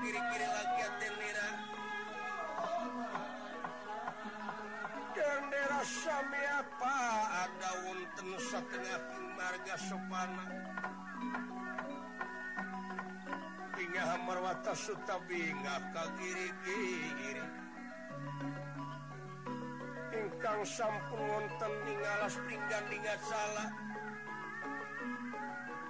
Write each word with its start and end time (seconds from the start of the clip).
kiri-kiri 0.00 0.46
lagi 0.48 0.80
atenira 0.88 1.48
dendera 5.12 5.80
sami 5.84 6.42
apa? 6.56 6.96
Ada 7.44 7.70
wonten 7.84 8.28
setengah 8.40 8.98
marga 9.36 9.76
sopana. 9.76 10.44
Inga 13.82 14.04
marwata 14.24 14.72
suta 14.72 15.18
bingah 15.26 15.82
ka 15.92 16.04
kiri-kiri. 16.16 17.46
Ingkang 20.12 20.62
sampun 20.68 21.20
wonten 21.24 21.72
ningalas 21.88 22.36
pinggan 22.44 22.84
dingat 22.92 23.20
salah 23.24 23.68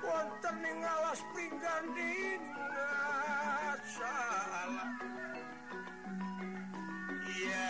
Wonten 0.03 0.57
ningalas 0.63 1.21
pinggan 1.35 1.85
dingat 1.95 2.52
salah 3.93 4.89
ya 7.29 7.69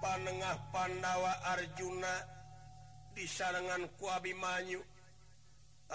panengah 0.00 0.56
Pandawa 0.72 1.32
Arjuna 1.52 2.14
disarangan 3.12 3.92
kuabimanyu 4.00 4.80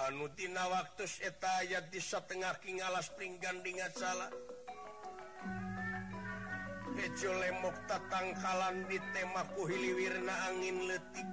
anutina 0.05 0.69
waktu 0.69 1.09
etayat 1.25 1.89
di 1.89 1.97
setengah 1.97 2.61
King 2.61 2.85
alas 2.85 3.09
pring 3.17 3.41
gandingat 3.41 3.97
salah 3.97 4.29
lemok 7.15 7.77
tatangkalan 7.87 8.83
di 8.91 8.99
temakuhiliwirna 9.15 10.35
angin 10.51 10.91
letik 10.91 11.29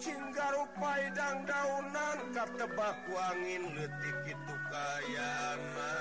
Cinggaru 0.00 0.64
Padang 0.80 1.44
daunan 1.44 2.18
katebaku 2.32 3.12
angin 3.12 3.64
letik 3.76 4.18
itu 4.24 4.54
kayana 4.72 5.92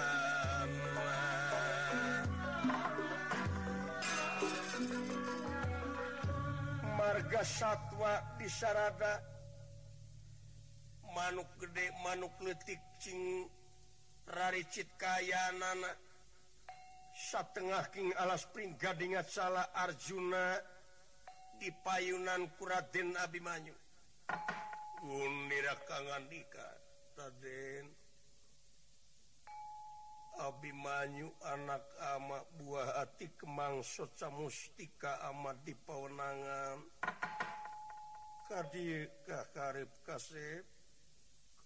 Marga 6.93 7.43
satwa 7.43 8.23
di 8.39 8.47
Sarada. 8.47 9.19
Manuk 11.13 11.51
gede 11.61 11.93
manuk 12.01 12.33
letik 12.41 12.79
cing 12.97 13.45
raricit 14.25 14.87
kayana 14.97 15.93
satengah 17.13 17.85
King 17.93 18.09
alas 18.17 18.49
pringga 18.49 18.97
dingat 18.97 19.29
salah 19.29 19.69
Arjuna 19.77 20.57
di 21.61 21.69
payunan 21.85 22.49
Kuraden 22.57 23.13
Abimanyu. 23.21 23.77
Raden 27.13 27.85
Abimanyu 30.41 31.29
anak 31.45 31.85
ama 32.17 32.41
buah 32.57 33.05
hati 33.05 33.29
kemang 33.37 33.85
soca 33.85 34.33
mustika 34.33 35.21
amat 35.29 35.61
di 35.61 35.77
pewenangan. 35.77 36.81
Kadikah 38.49 39.45
karib 39.53 39.93
kasep 40.01 40.65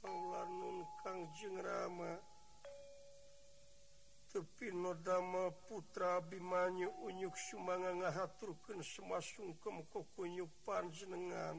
kaulanun 0.03 0.83
Kangjeng 0.99 1.57
Rama. 1.63 2.26
Sepinodama 4.37 5.49
putra 5.65 6.21
Bimanyu 6.21 6.93
unyuk 7.09 7.33
Sumanga 7.33 7.89
ngahaturkan 7.89 8.85
semua 8.85 9.17
sungkem 9.17 9.81
kokunyuk 9.89 10.53
panjenengan. 10.61 11.57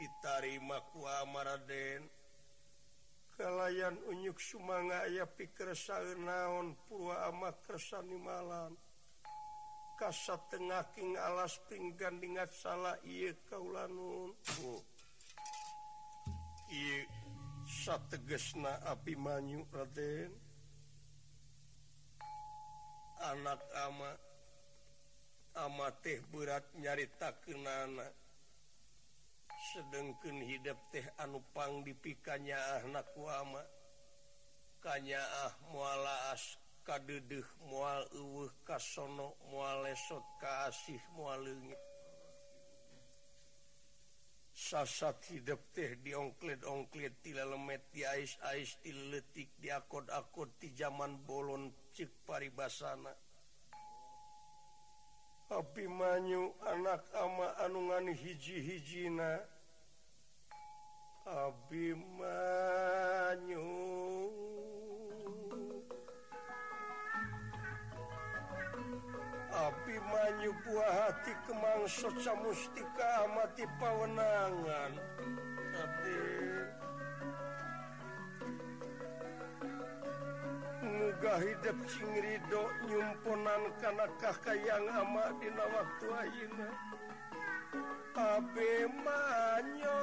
Ditarima 0.00 0.80
ku 0.88 1.04
Amaraden 1.04 2.08
kalayan 3.36 4.00
unyuk 4.08 4.40
Sumanga 4.40 5.04
aya 5.04 5.28
pikersa 5.28 6.00
naon 6.16 6.72
purwa 6.88 7.28
ama 7.28 7.52
kersani 7.60 8.16
malam. 8.16 8.72
Kasat 10.00 10.48
tengah 10.48 10.88
king 10.96 11.12
alas 11.12 11.60
pinggan 11.68 12.24
dingat 12.24 12.56
salah 12.56 12.96
iya 13.04 13.36
kaulanun. 13.52 14.32
Oh. 14.64 14.80
iya 16.72 17.04
sategesna 17.68 18.80
api 18.80 19.12
manyu 19.12 19.68
Raden. 19.68 20.47
anak 23.20 23.60
ama 23.86 24.10
ama 25.58 25.90
teh 26.02 26.22
berat 26.30 26.62
nyarita 26.78 27.34
kenana 27.42 28.06
sedengken 29.74 30.38
hidup 30.42 30.78
teh 30.94 31.02
anupang 31.18 31.82
dipikanya 31.82 32.58
anak 32.82 33.10
wama 33.18 33.62
kanya 34.78 35.18
ah, 35.18 35.50
ah 35.50 35.54
mualaas 35.74 36.56
kadedeh 36.86 37.44
mual 37.66 38.06
uwuh 38.14 38.52
kasono 38.62 39.34
mualesot 39.50 40.22
kasih 40.38 41.02
mualengit 41.18 41.87
sasat 44.68 45.16
hidup 45.32 45.72
teh 45.72 45.96
diongklid-ongklid 46.04 47.24
tila 47.24 47.48
lemet 47.48 47.88
di 47.88 48.04
ais-ais 48.04 48.76
diletik 48.84 49.48
diakod-akod 49.56 50.60
di 50.60 50.68
zaman 50.76 51.24
bolon 51.24 51.72
cik 51.96 52.12
paribasana. 52.28 53.16
Abi 55.48 55.88
manyu 55.88 56.52
anak 56.68 57.08
ama 57.16 57.56
anungan 57.64 58.12
hiji-hijina 58.12 59.40
Abi 61.24 61.96
manyu 61.96 63.64
Abimanyu 69.58 70.54
buah 70.62 70.92
hati 71.02 71.34
kemang 71.50 71.82
soca 71.90 72.30
mustika 72.46 73.26
mati 73.34 73.66
pawenangan. 73.82 74.92
Muga 80.78 81.34
hidup 81.42 81.74
sing 81.90 82.06
Ridho 82.06 82.70
nyumponan 82.86 83.74
kanakah 83.82 84.38
yang 84.62 84.86
ama 84.94 85.34
dina 85.42 85.66
waktu 85.74 86.06
Aina 86.06 86.70
Abimanyu 88.14 89.98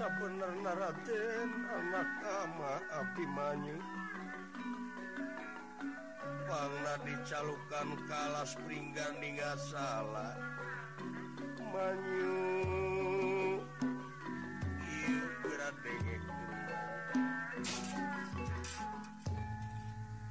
sabener 0.00 0.56
Raden 0.64 1.50
anak 1.68 2.08
ama 2.24 2.80
Abimanyu 2.88 3.76
Bangla 6.48 6.96
dicalukan 7.04 8.00
kalas 8.08 8.56
pringgan 8.64 9.20
hingga 9.20 9.60
salah 9.60 10.32
Manyu 11.68 12.40
Iu 14.88 15.20
beradenge 15.44 16.16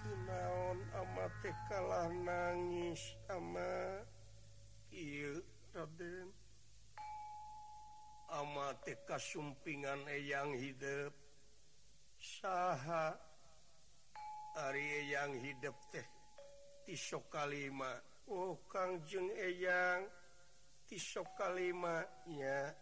Kunaon 0.01 0.77
ama 0.97 1.25
teh 1.45 1.53
kalah 1.69 2.09
nangis 2.09 3.13
ama. 3.29 4.01
Iu 4.89 5.45
Raden. 5.77 6.38
amatika 8.37 9.17
kasumpingan 9.17 10.05
eyang 10.07 10.53
hidup. 10.53 11.13
Saha 12.19 13.15
Ari 14.59 15.07
yang 15.07 15.39
hidup 15.39 15.77
teh 15.93 16.03
tisok 16.83 17.31
kalima. 17.31 17.95
Oh 18.27 18.59
Kangjeng 18.67 19.31
eyang 19.37 20.03
tisok 20.89 21.25
kalimanya 21.39 22.75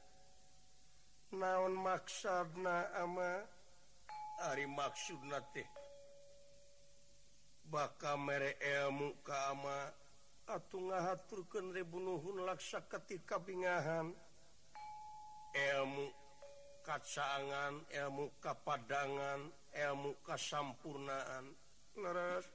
naon 1.37 1.75
maksabna 1.77 2.91
ama? 2.97 3.45
Ari 4.51 4.65
maksudna 4.69 5.41
teh 5.53 5.67
baka 7.67 8.15
mere 8.15 8.55
elmu 8.63 9.19
kama 9.27 9.91
atuh 10.47 10.79
ngahaturkeun 10.87 11.75
rebunuhun 11.75 12.47
laksa 12.47 12.79
ketika 12.87 13.43
bingahan 13.43 14.15
ilmu 15.53 16.07
kacangan 16.83 17.83
ilmu 17.91 18.25
kapadangan 18.39 19.51
ilmu 19.75 20.11
kasampurnaan. 20.23 21.45
Leres 21.97 22.45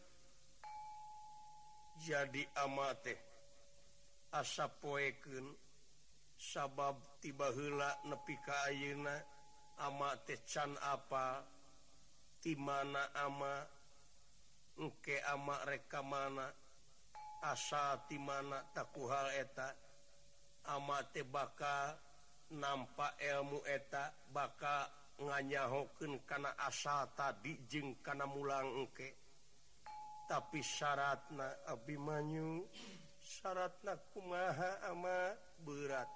jadi 2.03 2.43
amate 2.65 3.15
asa 4.33 4.67
poeken 4.67 5.55
sabab 6.41 6.99
tiba 7.21 7.53
hela 7.53 7.91
nepi 8.09 8.35
kauna 8.43 9.15
amate 9.87 10.41
can 10.49 10.73
apa 10.83 11.45
dimana 12.43 13.13
ama 13.15 13.63
eke 14.81 15.21
ama 15.31 15.63
reka 15.69 16.03
mana 16.03 16.49
asa 17.45 18.03
dimana 18.09 18.67
takku 18.75 19.07
takuhal 19.07 19.29
eta 19.37 19.69
amate 20.75 21.23
bakal 21.23 21.95
nampak 22.53 23.17
ilmu 23.21 23.65
eta 23.65 24.13
baka 24.29 24.89
nganyahoken 25.17 26.25
karena 26.29 26.53
asa 26.61 27.09
tadi 27.17 27.57
jeng 27.69 28.01
karena 28.05 28.29
mulang 28.29 28.85
eke 28.85 29.23
tapi 30.33 30.65
syaratna 30.65 31.69
Abimanyu 31.69 32.65
syaratna 33.21 34.01
kumaha 34.17 34.81
ama 34.89 35.37
berat. 35.61 36.09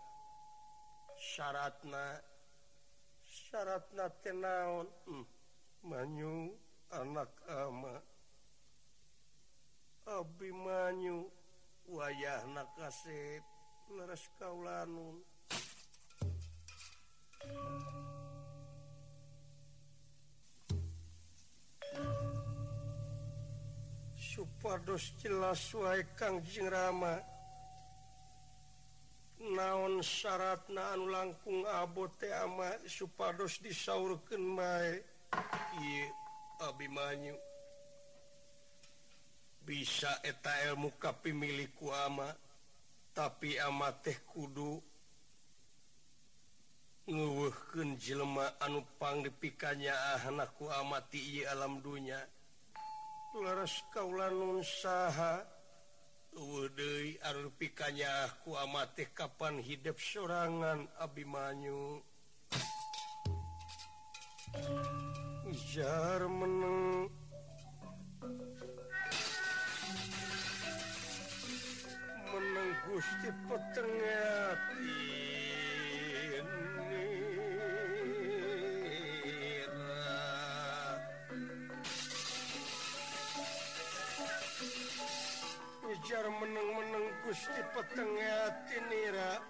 Syaratna 1.20 2.16
syaratna 3.20 4.08
tenaon 4.24 4.88
hmm. 5.04 5.24
Manyu 5.84 6.56
anak 6.96 7.28
ama. 7.44 8.00
Abimanyu 10.08 11.28
wayah 11.92 12.40
nakasep 12.48 13.44
leres 13.92 14.24
kaulanun 14.40 15.20
supados 24.36 25.14
jelas 25.22 25.58
suai 25.58 26.04
Kangjing 26.16 26.68
Rama. 26.68 27.16
Naon 29.56 30.02
syarat 30.04 30.68
naan 30.68 31.08
langkung 31.08 31.64
abote 31.64 32.28
ama 32.34 32.76
supados 32.84 33.56
disaurken 33.62 34.40
mae? 34.40 35.00
Abimanyu. 36.60 37.36
Bisa 39.64 40.20
eta 40.24 40.52
ilmu 40.68 40.92
kapi 41.00 41.32
milik 41.32 41.76
ama 42.06 42.32
tapi 43.16 43.56
ama 43.60 43.92
teh 44.04 44.20
kudu 44.28 44.80
nuduhken 47.56 47.96
jelema 47.96 48.52
anu 48.60 48.84
pang 49.00 49.24
dipikanya 49.24 49.92
ah, 49.96 50.28
anakku 50.28 50.68
amati 50.68 51.40
ieu 51.40 51.48
alam 51.48 51.80
dunya. 51.80 52.20
Laras 53.36 53.84
kaula 53.92 54.32
nun 54.32 54.64
saha 54.64 55.44
Uday 56.36 57.16
pikanya 57.56 58.28
aku 58.28 58.56
ah, 58.56 58.68
amati 58.68 59.08
kapan 59.16 59.60
hidup 59.64 59.96
sorangan 59.96 60.84
Abimanyu? 61.00 62.04
Jar 65.72 66.20
meneng. 66.28 67.08
Meneng 72.28 72.70
Gusti 72.84 73.30
petengah 73.48 74.75
jar 86.06 86.22
menang-menang 86.22 87.10
Gusti 87.26 87.62
petengahira 87.74 89.42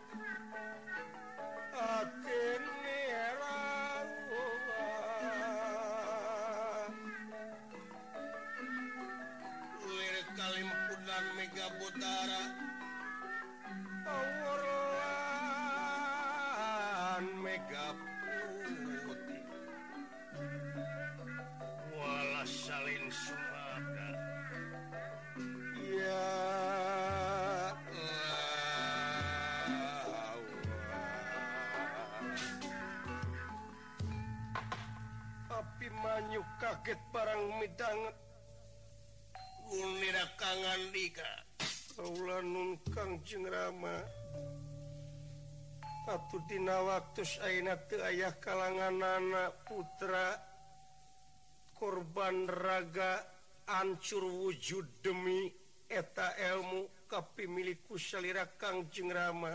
lir 9.85 10.17
Kalimpunan 10.33 11.25
Mega 11.37 11.67
Butara. 11.77 12.43
Mega 17.45 17.87
kaget 36.67 36.99
barang 37.15 37.63
midanget. 37.63 38.17
Kangan 40.39 40.83
Kangrama 42.91 43.97
Abdina 46.07 46.87
waktu 46.87 47.23
ayah 48.11 48.35
kalangan 48.43 48.99
anak 48.99 49.63
putra. 49.67 50.39
Korban 51.77 52.51
raga 52.51 53.23
ancur 53.71 54.27
wujud 54.27 55.03
demi 55.03 55.51
eta 55.87 56.35
ilmu 56.35 57.07
kapi 57.07 57.47
milikku 57.47 57.95
salira 57.95 58.47
Kang 58.59 58.91
jengrama 58.91 59.55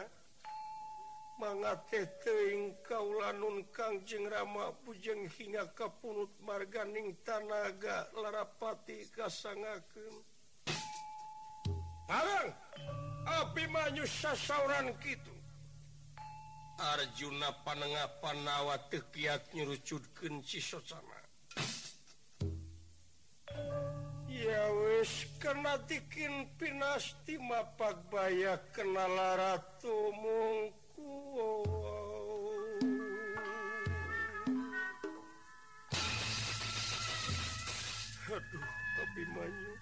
mangateing 1.41 2.05
teing 2.21 2.77
kaulanun 2.85 3.65
Kangjeng 3.73 4.29
Rama 4.29 4.77
Pujeng 4.85 5.25
hingga 5.25 5.73
kapunut 5.73 6.29
marganing 6.45 7.17
tanaga 7.25 8.05
larapati 8.13 9.09
kasangaken 9.09 10.21
Parang 12.05 12.53
api 13.23 13.63
manyu 13.71 14.03
sasauran 14.03 14.91
kitu. 15.01 15.31
Arjuna 16.81 17.49
panengah 17.61 18.09
panawa 18.19 18.75
tekiat 18.89 19.53
nyurucudkeun 19.53 20.41
sisocana 20.41 21.21
Ya 24.27 24.65
wis 24.73 25.29
kena 25.37 25.77
dikin 25.85 26.49
pinasti 26.57 27.37
mapak 27.37 28.09
baya 28.09 28.57
kenala 28.73 29.37
ratu 29.37 30.09
mung 30.17 30.73
Aduh 38.31 38.67
Abimanyu 39.03 39.73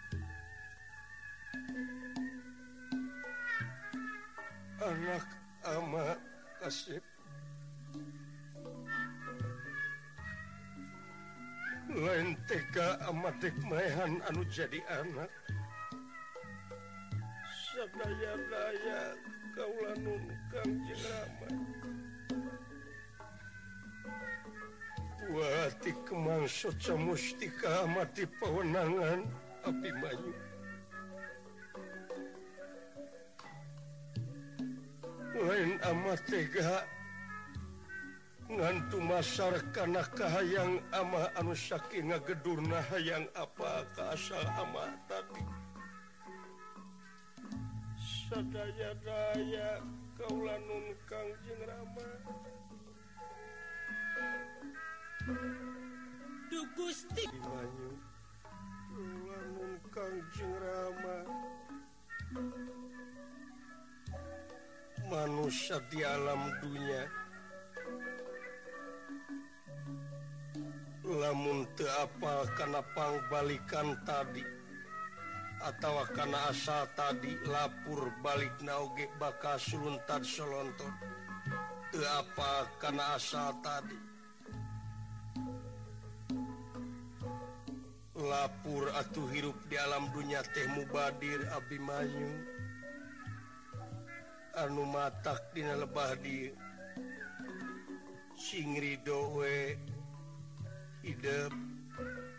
Anak 4.82 5.28
ama 5.70 6.18
kasih 6.58 6.98
Lain 11.94 12.34
tega 12.50 12.98
ama 13.06 13.34
Dikmahan 13.42 14.22
anu 14.30 14.46
jadi 14.46 14.78
anak. 14.94 15.30
Sadaya-daya 17.70 19.18
kaulanun 19.58 20.26
Kang 20.54 20.74
Jenama 20.86 21.50
Watikmangsud 25.30 26.82
mustika 26.98 27.86
mati 27.86 28.26
pewenangan 28.42 29.22
api 29.62 29.90
Bayu 30.02 30.34
lain 35.40 35.78
amat 35.86 36.20
tega 36.26 36.82
ngantu 38.50 38.98
masar 39.06 39.54
karena 39.70 40.02
kahayang 40.18 40.82
ama 40.90 41.30
anu 41.38 41.54
saking 41.54 42.10
ngagedurna 42.10 42.82
hayang 42.90 43.30
apa 43.38 43.86
kaasal 43.94 44.42
ama 44.58 44.90
tadi 45.06 45.46
sadaya 48.26 48.98
daya 49.06 49.78
kaulanun 50.18 50.86
kang 51.06 51.30
kangjeng 51.38 51.62
rama 51.70 52.10
Du 56.50 56.62
Gusti. 56.76 57.26
Kangjeng 59.90 60.54
Rama 60.62 61.18
manusia 65.10 65.82
di 65.90 66.06
alam 66.06 66.54
dunia. 66.62 67.04
Lamun 71.10 71.66
teu 71.74 71.90
apal 72.06 72.46
kana 72.54 72.86
pangbalikan 72.94 73.98
tadi 74.06 74.46
atau 75.60 76.06
karena 76.14 76.54
asal 76.54 76.86
tadi 76.94 77.34
lapur 77.50 78.14
balik 78.22 78.54
nauge 78.62 79.10
bakal 79.18 79.58
suruntan 79.58 80.22
solonton. 80.22 80.94
Teu 81.90 82.06
apa 82.06 82.70
kana 82.78 83.18
asal 83.18 83.58
tadi. 83.66 84.09
lapur 88.30 88.94
atau 88.94 89.26
hirup 89.34 89.58
di 89.66 89.76
alam 89.82 90.06
dunia 90.14 90.46
tehmu 90.54 90.86
Badir 90.94 91.50
Abimayu 91.50 92.30
anu 94.54 94.86
matakdina 94.86 95.74
lebah 95.82 96.14
di 96.22 96.54
singridowe 98.38 99.74
hidup 101.02 101.54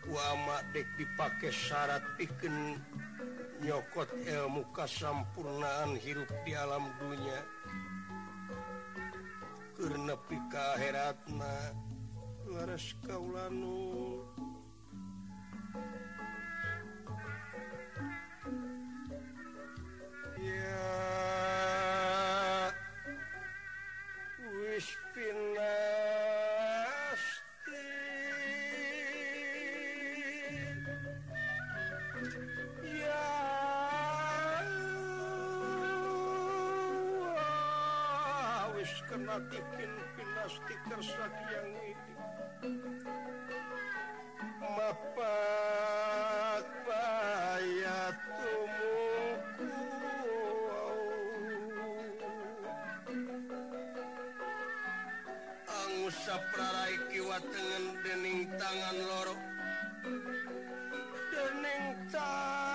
wama 0.07 0.63
dek 0.71 0.87
dipakai 0.95 1.51
syarat 1.51 2.03
piken 2.15 2.79
nyokot 3.59 4.07
ilmu 4.23 4.63
kasampurnaan 4.71 5.99
hirup 5.99 6.31
di 6.47 6.55
alam 6.55 6.87
dunia 7.03 7.39
karena 9.75 10.15
pika 10.29 10.67
heratna 10.77 11.73
laras 12.51 12.93
kaulanu. 13.07 14.10
bikin 39.51 39.91
pinasti 40.15 40.75
kersak 40.87 41.33
yang 41.51 41.67
ini 41.83 42.15
mapak 44.63 46.65
bayat 46.87 48.15
tumuku 48.39 49.75
angusa 55.67 56.35
prarai 56.55 56.95
kiwa 57.11 57.37
dening 58.07 58.47
tangan 58.55 58.97
loro. 59.03 59.35
Dening 61.27 61.85
tangan 62.07 62.70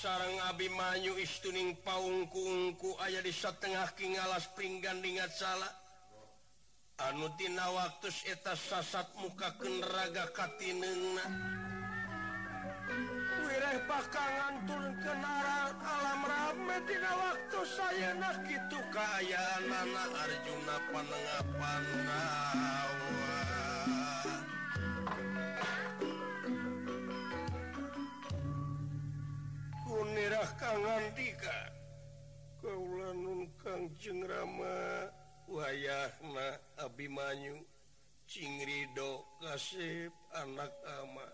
sarang 0.00 0.40
Abimanyu 0.48 1.12
istuning 1.20 1.76
paungkuungku 1.84 2.96
aya 3.04 3.20
di 3.20 3.28
setengah 3.28 3.84
King 3.92 4.16
alas 4.16 4.48
pringgan 4.56 5.04
dingat 5.04 5.28
salah 5.36 5.68
anutina 7.04 7.68
waktu 7.68 8.08
eta 8.32 8.56
sasat 8.56 9.12
muka 9.20 9.52
kenraga 9.60 10.32
Katina 10.32 10.88
wireh 13.44 13.78
pakangan 13.84 14.54
turun 14.64 14.96
kenaran 15.04 15.76
alam 15.84 16.20
rametina 16.24 17.12
waktu 17.20 17.60
saya 17.68 18.16
na 18.16 18.40
gitu 18.48 18.80
keayaan 18.96 19.68
anak 19.68 20.10
Arjuna 20.16 20.76
panengapan 20.96 21.84
rawa 22.08 23.39
daerah 30.20 30.52
Kangantika 30.60 31.72
kaulanun 32.60 33.48
kang 33.56 33.88
jengrama 33.96 35.08
wayahna 35.48 36.60
Abimanyu 36.76 37.56
Cingrido 38.28 39.24
Kasep 39.40 40.12
anak 40.36 40.68
ama. 41.00 41.24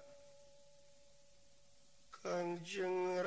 Kang 2.14 2.62
jengrama 2.62 3.26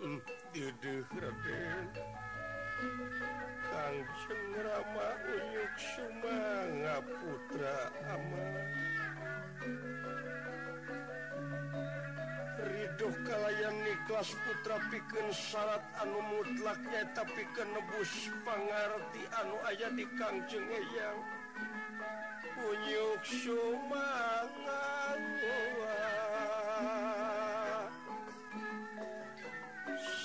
hmm, 0.00 0.24
Dedeh 0.56 1.04
Raden. 1.20 1.86
Kang 3.68 3.96
jengrama 4.24 5.08
unyuk 5.36 5.72
Sumanga 5.76 6.96
Putra 7.04 7.92
Ama. 8.08 8.48
asuh 13.08 13.24
kalayan 13.24 13.72
Niklas 13.88 14.36
Putra 14.44 14.76
piken 14.92 15.32
syarat 15.32 15.80
anu 16.04 16.20
mutlaknya 16.28 17.08
tapi 17.16 17.40
kenebus 17.56 18.28
pengerti 18.44 19.24
anu 19.32 19.56
ayah 19.72 19.88
di 19.96 20.04
Kangjeng 20.20 20.68
Eyang. 20.68 21.16
Punyuk 22.52 23.24
sumangan 23.24 25.20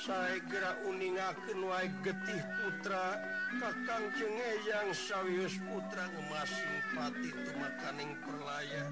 saya 0.03 0.43
gerak 0.51 0.83
uningaken 0.83 1.63
wae 1.63 1.87
getih 2.03 2.43
putra 2.59 3.15
kakang 3.63 4.11
jengeyang 4.19 4.91
sawius 4.91 5.55
putra 5.63 6.11
ngemasing 6.11 6.75
pati 6.91 7.31
tumakaning 7.47 8.11
perlayan 8.27 8.91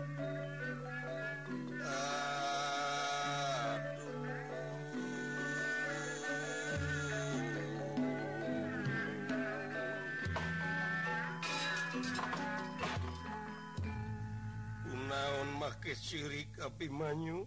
tapi 16.62 16.86
Manyu. 16.94 17.42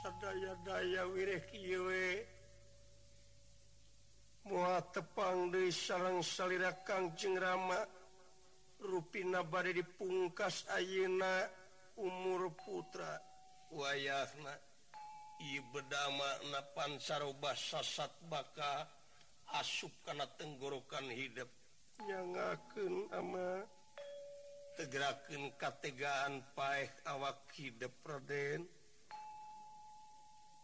Sadaya-daya 0.00 1.04
wirwe 1.12 2.24
mua 4.48 4.80
tepang 4.88 5.52
di 5.52 5.68
sarang 5.68 6.24
salira 6.24 6.72
Kangjeng 6.80 7.36
Rama. 7.36 7.84
Ruina 8.82 9.44
bad 9.44 9.70
dipungkas 9.76 10.64
Ayeuna 10.72 11.44
umur 12.00 12.56
putra. 12.56 13.20
Wayahna 13.70 14.56
Ibedama 15.42 16.48
napansaroba 16.54 17.52
sasat 17.54 18.10
baka 18.30 18.88
asup 19.58 19.90
kana 20.06 20.24
tenggorokan 20.40 21.12
hidup. 21.12 21.50
Nyangakeun 22.02 23.10
ama 23.14 23.62
tegerakan 24.76 25.52
kategaan 25.60 26.42
paek 26.56 26.92
awaki 27.08 27.72
depraden 27.76 28.64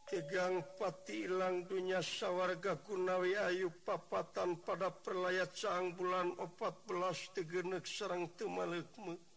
tegang 0.09 0.65
pati 0.81 1.29
ilang 1.29 1.69
dunya 1.69 2.01
sawarga 2.01 2.81
kunawi 2.81 3.37
Ayu 3.37 3.69
papatan 3.85 4.57
pada 4.65 4.89
perlayat 4.89 5.53
sang 5.53 5.93
bulan 5.93 6.33
14 6.41 7.37
tegenek 7.37 7.85
Serang 7.85 8.33
Tumalekmu 8.33 9.29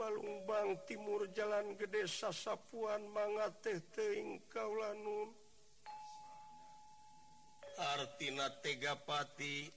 Balungbang 0.00 0.80
Timur 0.88 1.28
Jalan 1.36 1.76
Gede 1.76 2.08
Sasapuan 2.08 3.04
manga 3.12 3.52
teh 3.60 3.84
teing 3.92 4.40
kaulanun. 4.48 5.28
Artina 7.76 8.48
tega 8.64 8.96
pati. 8.96 9.68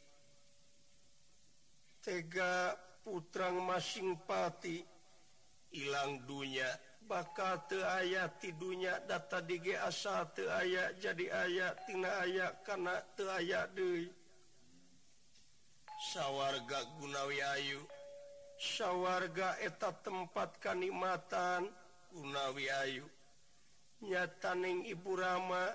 Tega 2.00 2.72
putrang 3.04 3.60
masing 3.68 4.16
pati. 4.24 4.82
Hilang 5.74 6.24
dunya 6.30 6.70
bakal 7.04 7.66
te 7.68 7.82
aya 7.84 8.30
tidunya 8.40 9.04
data 9.04 9.44
DG 9.44 9.76
asa 9.76 10.24
te 10.32 10.48
aya 10.48 10.94
jadi 10.96 11.26
ayat 11.34 11.84
tina 11.90 12.10
aya 12.24 12.48
karena 12.64 13.02
te 13.18 13.26
aya 13.28 13.68
De 13.74 14.08
sawwarga 16.12 16.80
Gunawi 17.00 17.40
Ayu. 17.40 17.82
Sawwarga 18.60 19.60
eta 19.60 19.92
tempat 20.04 20.60
kanikmatan 20.60 21.68
Gunawi 22.12 22.68
Ayu. 22.70 23.06
Nyataning 24.04 24.84
Ibu 24.92 25.12
Rama 25.16 25.72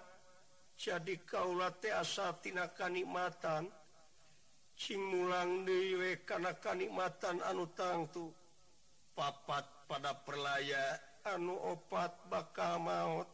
jadi 0.76 1.16
kaula 1.24 1.72
teasatina 1.80 2.70
kenikmatan 2.76 3.66
Cinglang 4.78 5.66
diwe 5.66 6.22
karena 6.22 6.54
kenikmatan 6.54 7.42
anu 7.42 7.66
tangtu 7.74 8.30
papat 9.18 9.66
pada 9.90 10.14
perlaya 10.14 10.94
anu 11.26 11.58
opat 11.58 12.14
bakal 12.30 12.78
maut 12.78 13.26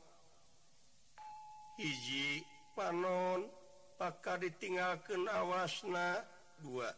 hiji 1.76 2.40
panon 2.72 3.44
maka 3.98 4.36
ditinggalkan 4.36 5.24
awasna. 5.30 6.22
Dua. 6.58 6.90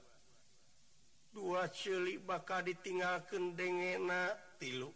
Dua 1.33 1.69
celik 1.69 2.25
bakal 2.25 2.65
ditinggalkan 2.65 3.55
dengena. 3.55 4.33
Tilu. 4.57 4.89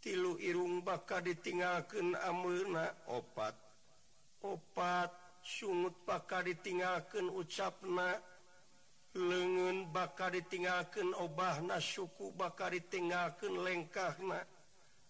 Tilu 0.00 0.38
irung 0.40 0.80
bakal 0.80 1.20
ditinggalkan 1.20 2.16
amurna 2.24 2.90
opat. 3.10 3.54
Opat 4.42 5.10
sungut 5.42 5.92
bakal 6.06 6.46
ditinggalkan 6.46 7.28
ucapna. 7.28 8.16
lengen 9.16 9.88
bakar 9.88 10.36
ditingken 10.36 11.16
obah 11.16 11.64
na 11.64 11.80
suku 11.80 12.36
bakar 12.36 12.76
ditingken 12.76 13.64
lengkah 13.64 14.12
na 14.20 14.44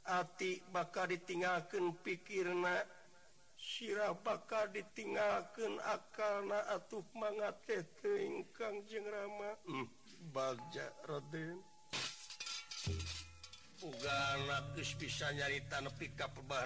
ati 0.06 0.62
bakar 0.70 1.10
ditingken 1.10 1.98
pikir 2.06 2.46
na 2.54 2.86
sirah 3.58 4.14
bakar 4.14 4.70
ditingken 4.70 5.82
akal 5.82 6.46
na 6.46 6.62
atuh 6.70 7.02
mangate 7.18 7.82
teingkang 7.98 8.86
jeng 8.86 9.06
rama 9.10 9.58
hmm. 9.66 9.86
baja 10.30 10.86
Raden. 11.10 11.58
Uga 13.76 14.40
bisa 14.96 15.28
nyarita 15.36 15.84
pika 16.00 16.32
ka 16.32 16.64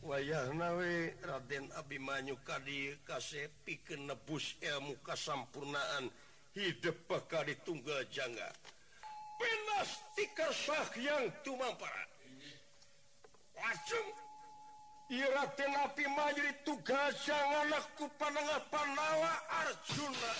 wayah 0.00 0.48
nawe 0.56 0.92
Raden 1.20 1.68
Abimanyu 1.76 2.40
kadi 2.40 2.96
kasih 3.04 3.52
pikeun 3.60 4.08
nebus 4.08 4.56
ilmu 4.64 4.96
kasampurnaan. 5.04 6.08
hidup 6.56 6.96
peka 7.04 7.44
di 7.44 7.52
tunggal 7.68 8.00
jangga. 8.08 8.48
Penas 9.36 10.00
tikar 10.16 10.52
sah 10.56 10.88
yang 10.96 11.28
tumampara. 11.44 12.04
Lajeng 13.52 14.08
ira 15.12 15.44
api 15.84 16.04
majri 16.16 16.52
tugas 16.64 17.12
jangan 17.28 17.76
aku 17.76 18.08
panengah 18.16 18.60
panawa 18.72 19.32
arjuna. 19.52 20.32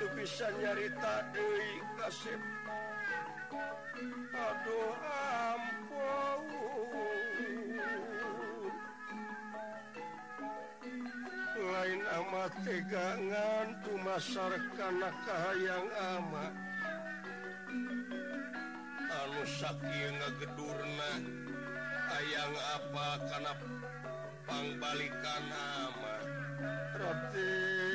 itu 0.00 0.08
bisa 0.16 0.48
nyarita 0.56 1.28
Dewi 1.28 1.76
kasih. 2.00 2.40
Aduh 4.32 4.96
ampun. 5.44 6.40
Lain 11.60 12.00
amat 12.00 12.52
tegangan 12.64 13.76
tumasarkan 13.84 15.04
kahayang 15.28 15.88
ama. 16.16 16.48
Anu 19.04 19.44
sakit 19.44 20.16
ngegedurna 20.16 21.12
ayang 22.16 22.56
apa 22.56 23.20
karena 23.28 23.52
pangbalikan 24.48 25.44
ama. 25.52 26.16
Roti. 26.96 27.89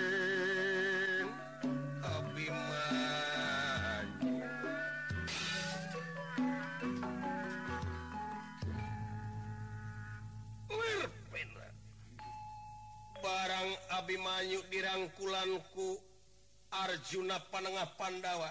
Arjuna 16.96 17.36
Panengah 17.52 17.92
Pandawa. 18.00 18.48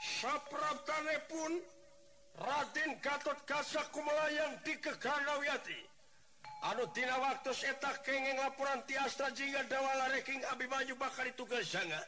Sapraptane 0.00 1.16
pun 1.28 1.52
Raden 2.40 2.96
Gatot 3.04 3.36
Kaca 3.44 3.84
kumelayan 3.92 4.56
di 4.64 4.72
Keganawiyati 4.80 5.76
anu 6.72 6.88
dina 6.96 7.20
waktu 7.20 7.52
etak 7.68 8.00
kenging 8.00 8.40
laporan 8.40 8.80
ti 8.88 8.96
Astra 8.96 9.28
jingga 9.28 9.60
dawala 9.68 10.08
reking 10.16 10.40
Abimanyu 10.48 10.96
bakal 10.96 11.28
ditugas 11.28 11.68
sanga 11.68 12.00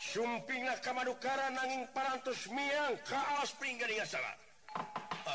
Sumpingna 0.00 0.80
kamadukara 0.80 1.52
nanging 1.52 1.84
parantos 1.92 2.48
miang 2.48 2.96
ka 3.04 3.18
alas 3.34 3.52
pringgan 3.60 3.92
ingat 3.92 4.14
salah. 4.14 4.36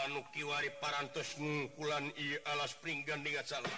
Anu 0.08 0.24
kiwari 0.32 0.72
parantos 0.82 1.36
ngungkulan 1.36 2.10
i 2.16 2.40
alas 2.48 2.72
pringgan 2.80 3.22
ingat 3.28 3.44
salah. 3.44 3.74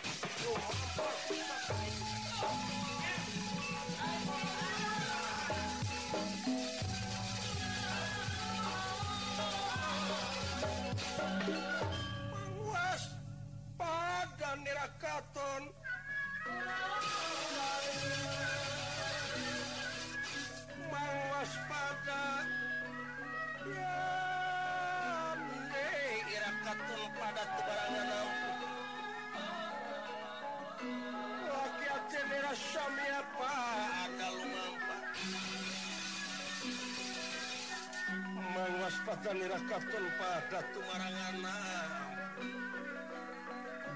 merakapkan 39.35 40.05
pada 40.15 40.59
tumarangan. 40.71 41.35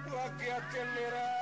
Rakyat 0.10 0.64
merah 0.74 1.39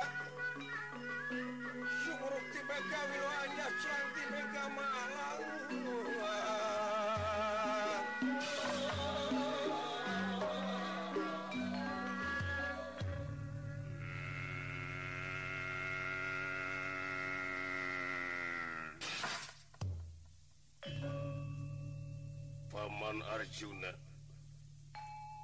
Arjuna 23.58 23.90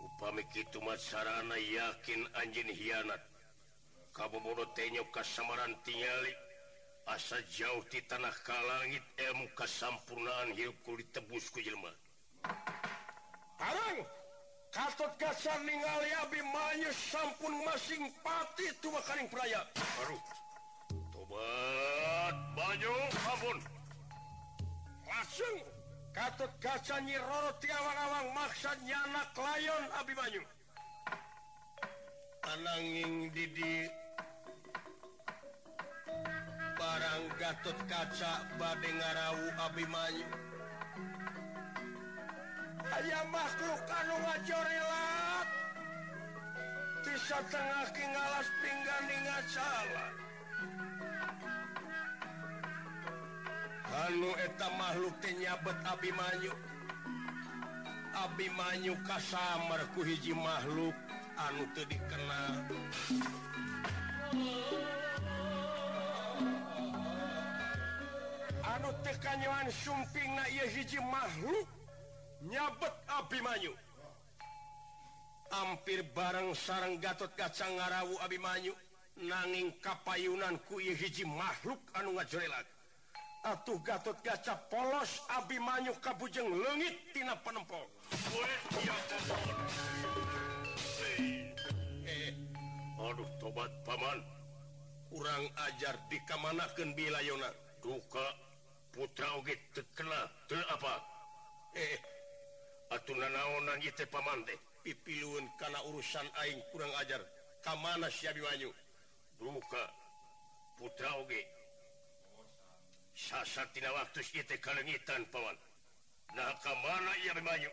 upami 0.06 0.46
Kitumat 0.54 1.02
sarana 1.02 1.58
yakin 1.58 2.22
anjing 2.38 2.70
hianat. 2.70 3.18
Kabupaten 4.14 4.70
tenyok 4.78 5.10
Kasamaran 5.10 5.74
tingali 5.82 6.30
asa 7.10 7.42
jauh 7.50 7.82
di 7.90 7.98
tanah 8.06 8.30
kalangit 8.46 9.02
ilmu 9.18 9.50
kasampurnaan 9.58 10.54
hidupku 10.54 10.94
ditebus 10.94 11.50
ku 11.50 11.58
jelma. 11.58 11.90
Karang 13.58 14.06
katut 14.70 15.10
kasan 15.18 15.66
ningali 15.66 16.10
abi 16.22 16.38
manyu 16.54 16.94
sampun 16.94 17.66
masing 17.66 18.14
pati 18.22 18.70
tua 18.78 19.02
karing 19.10 19.26
praya. 19.26 19.66
Baru 19.74 20.18
Tobat 21.10 22.36
banyu 22.54 22.94
ampun. 23.26 23.58
Langsung 25.02 25.73
Katut 26.14 26.52
kaca 26.62 27.02
nyiroro 27.02 27.50
tiawang-awang 27.58 28.30
maksa 28.38 28.70
nyanak 28.86 29.34
layon 29.34 29.84
Abimanyu 29.98 30.42
Ananging 32.54 33.34
Didi 33.34 33.90
barang 36.78 37.24
Gatut 37.34 37.78
kaca 37.90 38.46
bade 38.54 38.90
ngarawu 38.94 39.46
Abimanyu 39.66 40.26
Aya 42.94 43.20
makhluk 43.34 43.82
anu 43.82 44.14
ngajorelat 44.22 45.48
Tisa 47.02 47.42
tengah 47.52 47.86
kingalas 47.92 48.48
pinggan 48.64 49.02
di 49.04 49.16
ngacalan. 49.28 50.12
anu 53.94 54.30
eta 54.42 54.66
makhluknya 54.74 55.54
bet 55.62 55.78
Abimanyu. 55.86 56.52
Abimanyu 58.14 58.94
kasamarku 59.06 60.02
hiji 60.02 60.34
makhluk 60.34 60.94
anu 61.38 61.62
tuh 61.74 61.86
dikenal. 61.86 62.54
Anu 68.64 68.88
tekanyuan 69.06 69.68
sumping 69.70 70.30
na 70.34 70.44
hiji 70.50 70.98
makhluk 70.98 71.68
nyabet 72.42 72.94
Abimanyu. 73.06 73.72
Hampir 75.54 76.02
bareng 76.10 76.50
sarang 76.50 76.98
Gatot 76.98 77.30
kacang 77.38 77.78
ngarawu 77.78 78.18
Abimanyu 78.26 78.74
nanging 79.22 79.70
kapayunan 79.78 80.58
ku 80.66 80.82
hiji 80.82 81.22
makhluk 81.22 81.78
anu 81.94 82.18
ngajorelaku 82.18 82.73
atuh 83.44 83.78
Gatot 83.84 84.16
Gaca 84.24 84.56
polos 84.72 85.20
Abimanyu 85.28 85.92
Kabujeng 86.00 86.48
legit 86.48 86.96
tina 87.12 87.36
penempol. 87.44 87.84
Eh, 92.08 92.32
aduh 92.96 93.28
tobat 93.38 93.70
Paman. 93.84 94.18
Kurang 95.12 95.44
ajar 95.70 95.94
dikamanakan 96.10 96.96
bilayona. 96.96 97.52
Duka 97.84 98.24
putragit 98.96 99.60
terkena 99.76 100.24
ter 100.48 100.64
apa 100.72 100.94
eh 101.76 102.00
atun 102.96 103.20
naonan 103.20 103.76
Paman 104.08 104.40
deh 104.48 104.56
pipiun 104.80 105.44
karena 105.60 105.78
urusan 105.92 106.26
Aing 106.40 106.64
kurang 106.72 106.90
ajar. 106.96 107.20
Kamana 107.64 108.08
Syabiwanyu 108.12 108.68
duka 109.40 109.84
putragit 110.76 111.48
satina 113.14 113.94
waktu 113.94 114.20
kelengitan 114.58 115.22
pawan. 115.30 115.56
Nah 116.34 116.50
ke 116.58 116.72
mana 116.82 117.12
ia 117.22 117.32
bermayu 117.34 117.70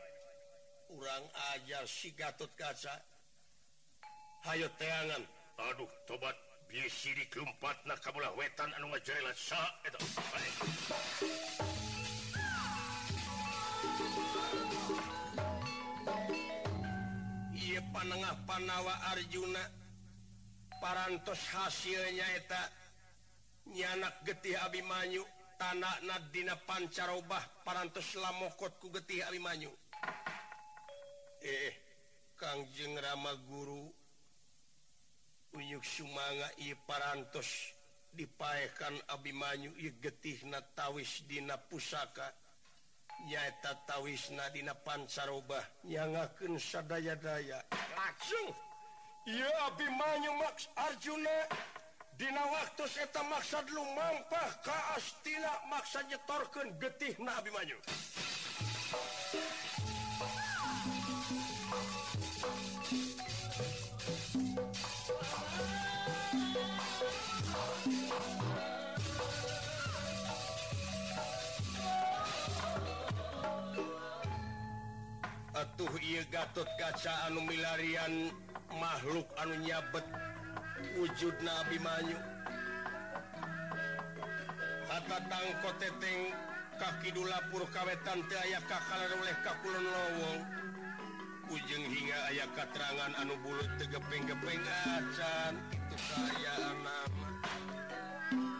kurang 0.86 1.26
ajar 1.54 1.84
si 1.90 2.14
Gatot 2.14 2.50
kaca. 2.54 2.94
Hayo 4.46 4.70
teangan. 4.78 5.24
Aduh 5.70 5.90
tobat. 6.06 6.38
Bisi 6.72 7.12
diempat 7.12 7.84
nah 7.84 8.00
kamulah 8.00 8.32
wetan 8.40 8.72
anu 8.80 8.96
ngajelat 8.96 9.36
ia 17.60 17.84
panengah 17.92 18.36
Panawa 18.48 18.96
Arjuna. 19.12 19.60
Parantos 20.80 21.44
hasilnyaeta 21.52 22.81
nyanak 23.72 24.24
getih 24.28 24.60
Abimanyu 24.60 25.24
tanak 25.56 26.04
Nadina 26.04 26.56
pancarobah 26.68 27.64
paranteslah 27.64 28.34
mokotku 28.36 28.92
getih 28.92 29.24
Abimanyu. 29.28 29.72
Eh 31.42 31.74
Kangjeng 32.36 32.98
Rama 33.00 33.34
guru 33.48 33.88
Uyuk 35.52 35.84
Sumanga 35.84 36.48
I 36.64 36.74
parantos 36.88 37.76
dipaekan 38.12 38.96
Abimanyu 39.12 39.76
I 39.80 39.94
getih 40.00 40.44
natawis 40.48 41.24
dina 41.28 41.56
pusaka. 41.56 42.28
Nyaeta 43.22 43.78
tawis 43.86 44.34
Nadina 44.34 44.74
pancarobah 44.74 45.86
nyangakeun 45.86 46.58
sadaya-daya. 46.58 47.62
Langsung! 47.94 48.50
Iya 49.30 49.46
Abimanyu 49.70 50.32
Max 50.42 50.66
Arjuna! 50.74 51.46
Dina 52.22 52.46
waktu 52.54 52.86
seta 52.86 53.26
maksad 53.26 53.66
lu 53.74 53.82
mampah 53.98 54.50
ka 54.62 54.94
astina 54.94 55.58
maksa 55.74 56.06
nyetorkeun 56.06 56.70
getih 56.78 57.18
na 57.18 57.34
Abimanyu 57.42 57.82
Atuh 75.58 75.94
ia 76.06 76.22
Gatot 76.30 76.70
kaca 76.78 77.34
anu 77.34 77.42
milarian 77.50 78.30
makhluk 78.78 79.26
anu 79.42 79.58
nyabet 79.66 80.06
wujud 80.98 81.36
Nabi 81.42 81.78
Manyu 81.82 82.20
Mayu 84.92 85.24
tangkoteteng 85.32 86.36
kaki 86.76 87.16
dulapur 87.16 87.64
kawetan 87.72 88.28
aya 88.28 88.60
kakalan 88.68 89.12
oleh 89.24 89.36
Kakulon 89.40 89.86
Lowong. 89.88 90.42
Ujung 91.52 91.84
hingga 91.84 92.32
ayah 92.32 92.48
katerangan 92.56 93.12
anu 93.20 93.36
bulut 93.44 93.68
tegepeng-gepeng 93.76 94.64
acan. 94.64 95.54
Itu 95.72 95.96
saya 96.00 96.56
nama 96.60 96.98
hmm. 98.32 98.56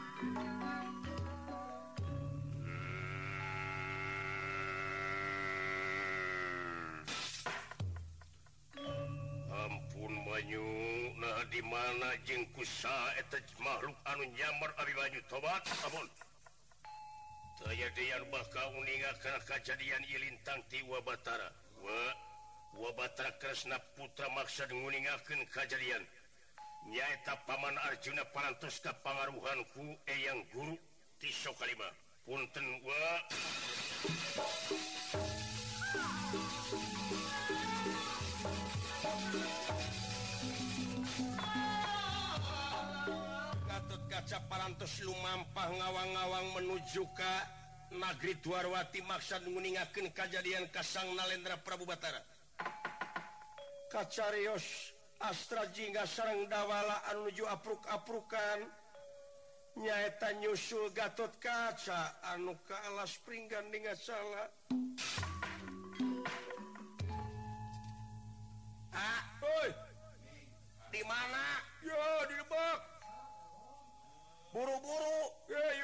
ampun 9.52 10.14
Bayu 10.28 11.01
di 11.50 11.62
mana 11.66 12.14
jengkusa 12.28 13.18
makhluk 13.58 13.98
anu 14.06 14.24
nyamar 14.38 14.70
Abilanyu 14.78 15.22
tobat 15.26 15.66
Dayyan 17.92 18.24
bakal 18.32 18.74
meninggalkan 18.74 19.38
kejadian 19.46 20.02
Ilintang 20.08 20.64
Tiwa 20.72 20.98
Batara 21.06 21.52
wa 21.84 22.02
wabatara 22.80 23.36
Kresna 23.38 23.78
putra 23.94 24.32
maksud 24.32 24.72
meninggalkan 24.72 25.44
kejadian 25.52 26.02
nyaeta 26.90 27.36
Paman 27.46 27.78
Arjuna 27.86 28.26
parantos 28.32 28.80
ke 28.80 28.90
pengaruhanku 29.06 29.98
eyang 30.08 30.42
guru 30.56 30.74
Tiso 31.20 31.54
Kalima 31.60 31.90
Punten 32.26 32.80
wa. 32.82 33.02
caparantos 44.32 45.04
Lumampah 45.04 45.76
ngawang-awang 45.76 46.56
menuju 46.56 47.04
ka 47.12 47.44
Nagri 47.92 48.40
Dwarwati 48.40 49.04
maksad 49.04 49.44
menguningaken 49.44 50.08
kejadian 50.16 50.72
Kasang 50.72 51.12
Nalendra 51.20 51.60
Prabu 51.60 51.84
Batara 51.84 52.24
Kacarios 53.92 54.96
Astra 55.20 55.68
Jingga 55.76 56.08
sarang 56.08 56.48
Dawala 56.48 57.04
anuju 57.12 57.44
apruk-aprukan 57.44 58.72
nyaeta 59.84 60.32
nyusul 60.40 60.96
Gatot 60.96 61.36
Kaca 61.36 62.24
anu 62.32 62.56
ka 62.64 62.80
alas 62.88 63.20
pringgan 63.28 63.68
dengan 63.68 64.00
salah 64.00 64.48
ah, 68.96 69.22
oi. 69.44 69.70
di 70.96 71.04
mana 71.04 71.44
yo 71.84 72.00
di 72.32 72.36
lebak. 72.40 72.91
buru-buru. 74.52 75.20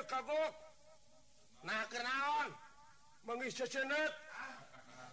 Kagok 0.07 0.51
nah 1.67 1.83
kenaon? 1.91 2.51
Mengis 3.27 3.59
cecenet 3.59 4.11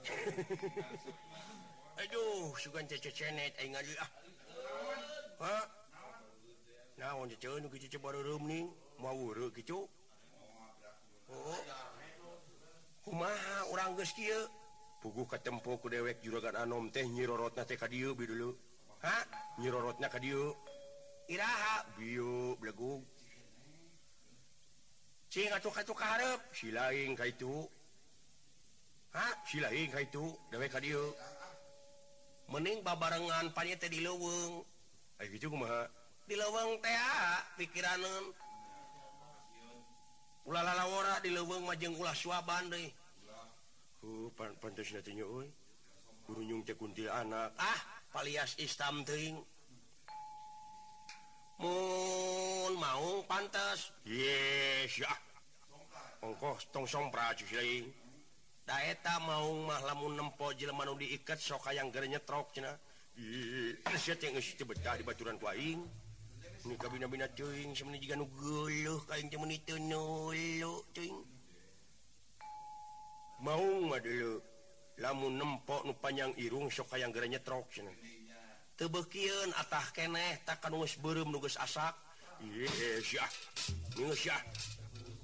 aduh 1.98 2.54
sugan 2.60 2.86
cecenet 2.86 3.58
aing 3.58 3.74
ngaji 3.74 3.94
ah. 3.98 4.10
Ha 5.42 5.56
naon 7.00 7.26
ceceun 7.34 7.66
nu 7.66 7.72
kieu 7.72 7.98
bareureuum 7.98 8.44
ning 8.46 8.70
mau 9.02 9.18
weureu 9.18 9.50
kitu 9.50 9.82
oh. 11.26 11.62
Kumaha 13.04 13.68
urang 13.68 13.92
geus 14.00 14.16
kieu? 14.16 14.48
Puguh 15.04 15.28
katempo 15.28 15.76
ku 15.76 15.92
dewek 15.92 16.24
juragan 16.24 16.56
anom 16.56 16.88
teh 16.88 17.04
nyirorotna 17.04 17.68
teh 17.68 17.76
ka 17.76 17.84
dieu 17.84 18.16
bi 18.16 18.24
dulu. 18.24 18.56
Ha 19.04 19.16
nyirorotna 19.60 20.08
ka 20.08 20.16
dieu. 20.16 20.56
Iraha. 21.28 21.84
Bieu 22.00 22.56
blegug. 22.56 23.04
itu. 30.78 31.04
Mening 32.54 32.78
babarengan 32.86 33.50
panyete 33.50 33.90
di 33.90 34.04
leweng. 34.04 34.62
Gitu 35.18 35.50
kumaha? 35.50 35.90
Di 36.30 36.38
leweng 36.38 36.78
teh 36.78 36.98
pikiran 37.58 38.00
ulah 40.44 40.60
lalawara 40.60 41.24
di 41.24 41.32
leweng 41.32 41.64
majeng 41.64 41.96
ulah 41.96 42.12
suaban 42.12 42.68
deh 42.68 42.92
uh, 44.04 44.28
pantas 44.36 44.92
gurunyung 46.28 46.60
tekuntil 46.64 47.08
anak 47.08 47.52
ah 47.56 47.80
palias 48.12 48.56
istam 48.60 49.04
teuing. 49.08 49.40
Mun 51.58 52.72
mau 52.78 53.22
pantas. 53.28 53.92
Daeta 58.64 59.20
mau 59.20 59.52
mah 59.68 59.82
lamun 59.84 60.16
nempo 60.16 60.48
Jelmanu 60.56 60.96
diikat 60.96 61.36
soka 61.36 61.76
yang 61.76 61.92
gernya 61.92 62.16
trok 62.24 62.48
betah 64.64 64.96
di 64.96 65.04
baturan 65.04 65.36
kuing 65.36 65.84
ini 66.64 66.74
kabina-bina 66.80 67.28
cuing 67.36 67.76
semuanya 67.76 68.00
juga 68.00 68.16
nuguluh 68.16 69.04
kain 69.04 69.28
cuman 69.28 69.52
itu 69.52 69.76
nulu 69.76 70.74
cuing 70.96 71.16
mau 73.44 73.68
mah 73.84 74.00
dulu 74.00 74.40
lamun 74.96 75.36
nempok 75.36 75.84
nu 75.84 75.92
panjang 75.92 76.32
irung 76.40 76.72
soka 76.72 76.96
yang 76.96 77.12
gernya 77.12 77.36
trok 77.44 77.68
cina 77.68 77.92
tebekiun 78.74 79.50
atah 79.54 79.86
keneh 79.94 80.42
takkan 80.42 80.74
ngus 80.74 80.98
berem 80.98 81.30
nugus 81.30 81.58
asak. 81.58 81.94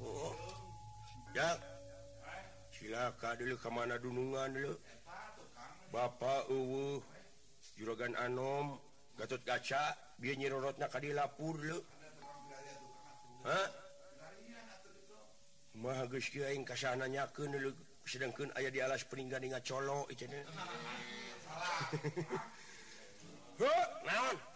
Oh. 0.00 0.32
ya. 1.36 1.58
Silaka 2.72 3.36
dulu 3.36 3.60
kemana 3.60 4.00
dunungan 4.00 4.48
dulu 4.56 4.72
Bapak 5.92 6.48
Uwu 6.48 7.04
juragan 7.76 8.16
Anom 8.16 8.80
Gatot 9.20 9.44
kaca 9.44 9.92
biar 10.16 10.40
nyirorotnya 10.40 10.88
kadi 10.88 11.12
lapur 11.12 11.60
lu 11.60 11.76
Hah? 13.44 13.68
Maha 15.76 16.08
geus 16.08 16.28
kieu 16.32 16.44
aing 16.44 16.64
kasana 16.64 17.04
nyakeun 17.04 17.52
sedangkeun 18.04 18.52
aya 18.56 18.68
di 18.68 18.80
alas 18.84 19.04
peringgan 19.08 19.44
ingat 19.44 19.64
colo 19.64 20.04
itu. 20.12 20.26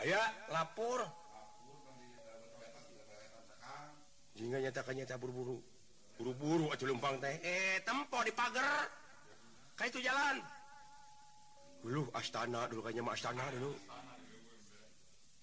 aya 0.01 0.23
lapor. 0.53 1.01
Hingga 4.35 4.59
nyatakannya 4.69 5.05
tak 5.07 5.21
buru-buru. 5.23 5.59
Buru-buru 6.19 6.67
atau 6.71 6.87
lumpang 6.87 7.19
teh. 7.19 7.35
Eh 7.43 7.83
tempo 7.83 8.23
di 8.23 8.33
pagar 8.35 8.87
kayak 9.75 9.91
itu 9.95 10.01
jalan. 10.05 10.37
Dulu 11.83 12.03
astana 12.17 12.67
dulu 12.71 12.81
kayaknya 12.87 13.03
mah 13.05 13.15
astana 13.15 13.45
dulu. 13.55 13.73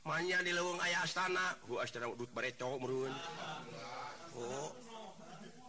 Manya 0.08 0.42
di 0.42 0.52
leweng 0.52 0.80
ayah 0.82 1.02
astana. 1.06 1.56
Hu 1.68 1.78
astana 1.78 2.10
dut 2.16 2.32
bareto 2.34 2.80
merun 2.82 3.14
oh 4.36 4.72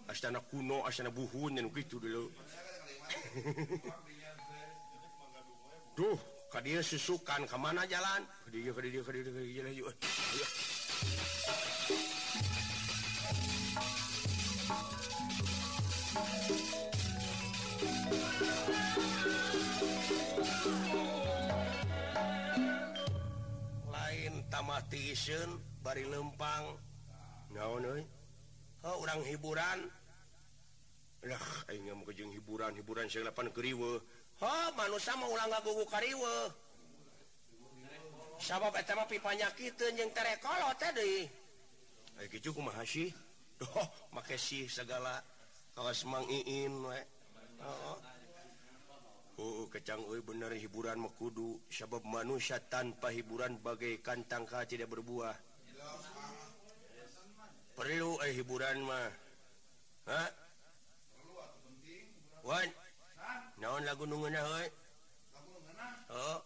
astana 0.07 0.41
kuno 0.51 0.87
astana 0.87 1.11
buhun 1.11 1.59
yang 1.59 1.69
gitu 1.75 1.99
dulu. 1.99 2.31
Duh. 5.99 6.19
dia 6.61 6.85
susukan 6.85 7.49
kemana 7.49 7.89
jalan? 7.89 8.29
Dia, 8.53 8.69
dia, 8.69 9.01
dia, 9.01 9.01
lain 23.89 24.33
tamatiun 24.53 25.51
bari 25.81 26.05
lempang. 26.05 26.77
Oh, 28.85 28.97
orang 29.01 29.25
hiburan. 29.25 29.79
Mau 31.25 32.05
kejeng 32.05 32.35
hiburan 32.35 32.77
hiburan 32.77 33.09
selapan 33.09 33.49
keriwe. 33.49 34.05
Oh, 34.43 34.69
manusia 34.75 35.15
mau 35.15 35.31
ulang 35.31 35.55
gugu 35.63 35.87
kariwe. 35.87 36.51
Sabab 38.43 38.75
eta 38.75 38.99
mah 38.99 39.07
pipanya 39.07 39.47
kitu 39.55 39.87
jeung 39.95 40.11
terekolo 40.11 40.75
teh 40.75 40.91
deui. 40.91 41.31
Aya 42.19 42.27
kitu 42.27 42.51
kumaha 42.51 42.83
sih? 42.83 43.07
Doh 43.63 43.71
make 44.19 44.35
sih 44.35 44.67
segala 44.67 45.23
kawas 45.79 46.03
mang 46.11 46.27
iin 46.27 46.75
we. 46.75 47.01
Oh. 47.63 47.99
uh, 49.39 49.65
kecang 49.71 50.03
euy 50.11 50.19
bener 50.27 50.51
hiburan 50.59 50.99
mah 50.99 51.15
kudu. 51.15 51.63
Sabab 51.71 52.03
manusia 52.03 52.59
tanpa 52.59 53.15
hiburan 53.15 53.63
bagaikan 53.63 54.27
tangka 54.27 54.67
tidak 54.67 54.91
berbuah. 54.91 55.39
Perlu 57.79 58.19
eh 58.27 58.35
hiburan 58.35 58.83
mah. 58.83 59.07
Ha 60.11 60.23
Wan, 62.43 62.67
naon 63.59 63.83
lagunungan 63.87 64.37
oh. 66.11 66.41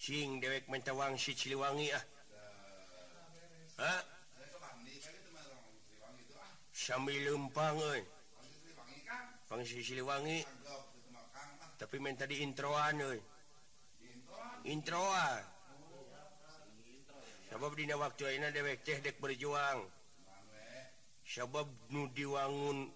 sing 0.00 0.40
dewek 0.40 0.68
mentawang 0.68 1.16
si 1.16 1.32
Ciliwangi 1.32 1.88
ah 3.80 4.02
sambil 6.74 7.16
lempang 7.24 7.80
pangsi 9.48 9.80
Ciliwangi 9.80 10.44
tapi 11.80 11.96
minta 11.98 12.28
di 12.28 12.44
introan 12.44 13.00
euy 13.00 13.20
introan 14.68 15.42
sabab 17.48 17.72
dina 17.78 17.94
waktu 17.94 18.36
ini 18.36 18.50
dewek 18.50 18.82
teh 18.82 18.98
dek 18.98 19.16
berjuang 19.22 19.84
sabab 21.24 21.70
nu 21.88 22.10
diwangun 22.12 22.92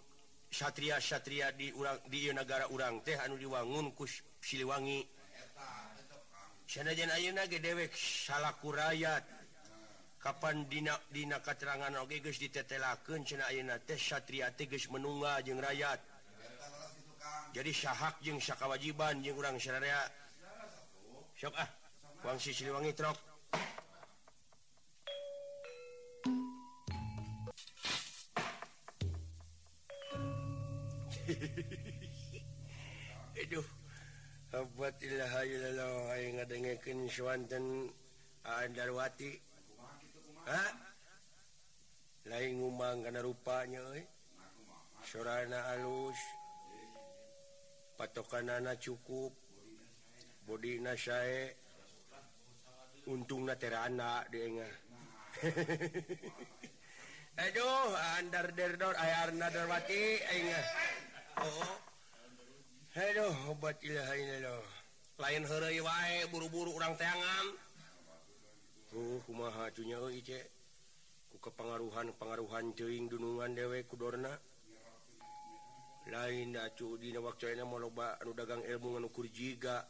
Satria 0.48 0.96
Satria 0.96 1.52
di 1.52 1.68
urang 1.76 2.00
di 2.08 2.32
negara 2.32 2.64
urang 2.72 3.04
teh 3.04 3.20
anu 3.20 3.36
diwangun 3.36 3.92
ku 3.92 4.08
Siliwangi. 4.40 5.04
Sanajan 6.68 7.08
Ayeuna 7.12 7.48
ge 7.48 7.60
dewek 7.60 7.92
salaku 7.96 8.72
rakyat 8.72 9.24
kapan 10.20 10.68
dina 10.68 10.92
dina 11.08 11.40
katerangan 11.40 11.92
oge 12.00 12.20
geus 12.20 12.36
ditetelakeun 12.36 13.24
cenah 13.24 13.48
ayeuna 13.48 13.80
teh 13.80 13.96
satria 13.96 14.52
teh 14.52 14.68
geus 14.68 14.88
menungga 14.92 15.40
jeung 15.40 15.60
rakyat 15.60 16.00
jadi 17.56 17.72
syahak 17.72 18.20
jeung 18.20 18.40
sakawajiban 18.40 19.24
jeung 19.24 19.36
urang 19.36 19.56
syariah. 19.56 20.04
Sok 21.38 21.54
ah 21.56 21.68
wangsi 22.24 22.52
Siliwangi 22.52 22.92
trok. 22.96 23.27
Ah, 38.42 38.66
Darwati. 38.74 39.30
Lain 42.26 42.58
ngumang 42.58 43.06
karena 43.06 43.22
rupanya 43.22 43.82
eh. 43.94 44.02
Surana 45.06 45.78
alus. 45.78 46.18
Patokan 47.94 48.50
anak 48.50 48.82
cukup 48.82 49.30
body 50.42 50.82
saya 50.98 51.50
eh. 51.50 51.54
untung 53.06 53.46
anak 53.46 54.26
dia 54.30 54.66
Aduh 57.38 57.90
andar 58.18 58.50
derdor 58.54 58.94
ayar 58.98 59.30
nadarwati 59.34 60.02
oh 61.42 61.74
Aduh 62.98 63.34
obat 63.54 63.78
ilah 63.86 64.10
ini 64.14 64.36
loh 64.46 64.77
lain 65.18 65.42
here 65.42 65.82
wae 65.82 66.16
buru-buru 66.30 66.78
orang 66.78 66.94
teangan 66.94 67.46
tuh 68.86 69.18
kumaha 69.26 69.66
cunya 69.74 69.98
ku 71.28 71.36
kepengaruhan 71.42 72.14
pengaruhan 72.14 72.70
ceing 72.78 73.10
dunungan 73.10 73.50
dewek 73.52 73.90
kudorna 73.90 74.30
lain 76.08 76.54
dacu 76.54 76.96
di 76.96 77.12
waktu 77.18 77.52
ini 77.52 77.66
mau 77.66 77.82
loba 77.82 78.16
anu 78.22 78.32
dagang 78.32 78.62
ilmu 78.62 79.02
ngukur 79.02 79.26
jiga 79.28 79.84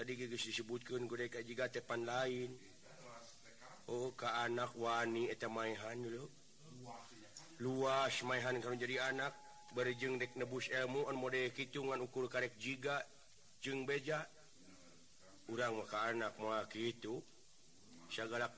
tadi 0.00 0.16
geus 0.16 0.48
disebutkeun 0.48 1.04
ku 1.04 1.14
deka 1.18 1.44
jiga 1.44 1.68
tepan 1.68 2.08
lain. 2.08 2.56
Oh 3.90 4.14
ke 4.16 4.24
anak 4.24 4.72
wani 4.78 5.28
eta 5.28 5.50
maihan 5.50 6.00
dulu. 6.00 6.24
Luas 7.60 8.14
maihan 8.24 8.56
kalau 8.62 8.78
jadi 8.78 9.12
anak. 9.12 9.34
Berjeng 9.76 10.16
dek 10.16 10.34
nebus 10.40 10.72
ilmu 10.72 11.04
an 11.10 11.20
mode 11.20 11.52
kicungan 11.52 12.00
ukur 12.00 12.32
karek 12.32 12.56
jiga. 12.56 13.02
jeng 13.60 13.84
beja 13.84 14.24
urang 15.52 15.76
maka 15.76 16.08
anak 16.08 16.32
mau 16.40 16.56
gitu 16.72 17.20
segala 18.08 18.48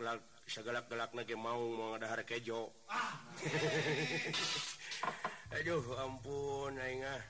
segala 0.46 0.78
gelak 0.86 1.10
lagi 1.10 1.34
mau 1.34 1.58
mau 1.74 1.98
ngadahar 1.98 2.22
kejo 2.22 2.70
ah. 2.86 3.18
aduh 5.58 5.82
ampun 6.06 6.78
aing 6.78 7.02
ah 7.02 7.22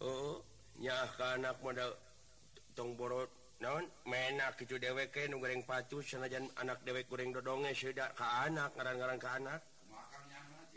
oh 0.00 0.40
nya 0.80 0.96
ka 1.20 1.36
anak 1.36 1.60
mah 1.60 1.76
tong 2.72 2.96
borot 2.96 3.28
naon 3.60 3.84
menak 4.08 4.56
itu 4.56 4.80
dewek 4.80 5.12
nu 5.28 5.42
goreng 5.42 5.60
pacu 5.68 6.00
sanajan 6.00 6.48
anak 6.56 6.80
dewek 6.88 7.04
goreng 7.12 7.36
dodonge 7.36 7.76
sudah 7.76 8.16
ka 8.16 8.48
anak 8.48 8.72
ngaran-ngaran 8.80 9.20
ka 9.20 9.36
anak 9.36 9.60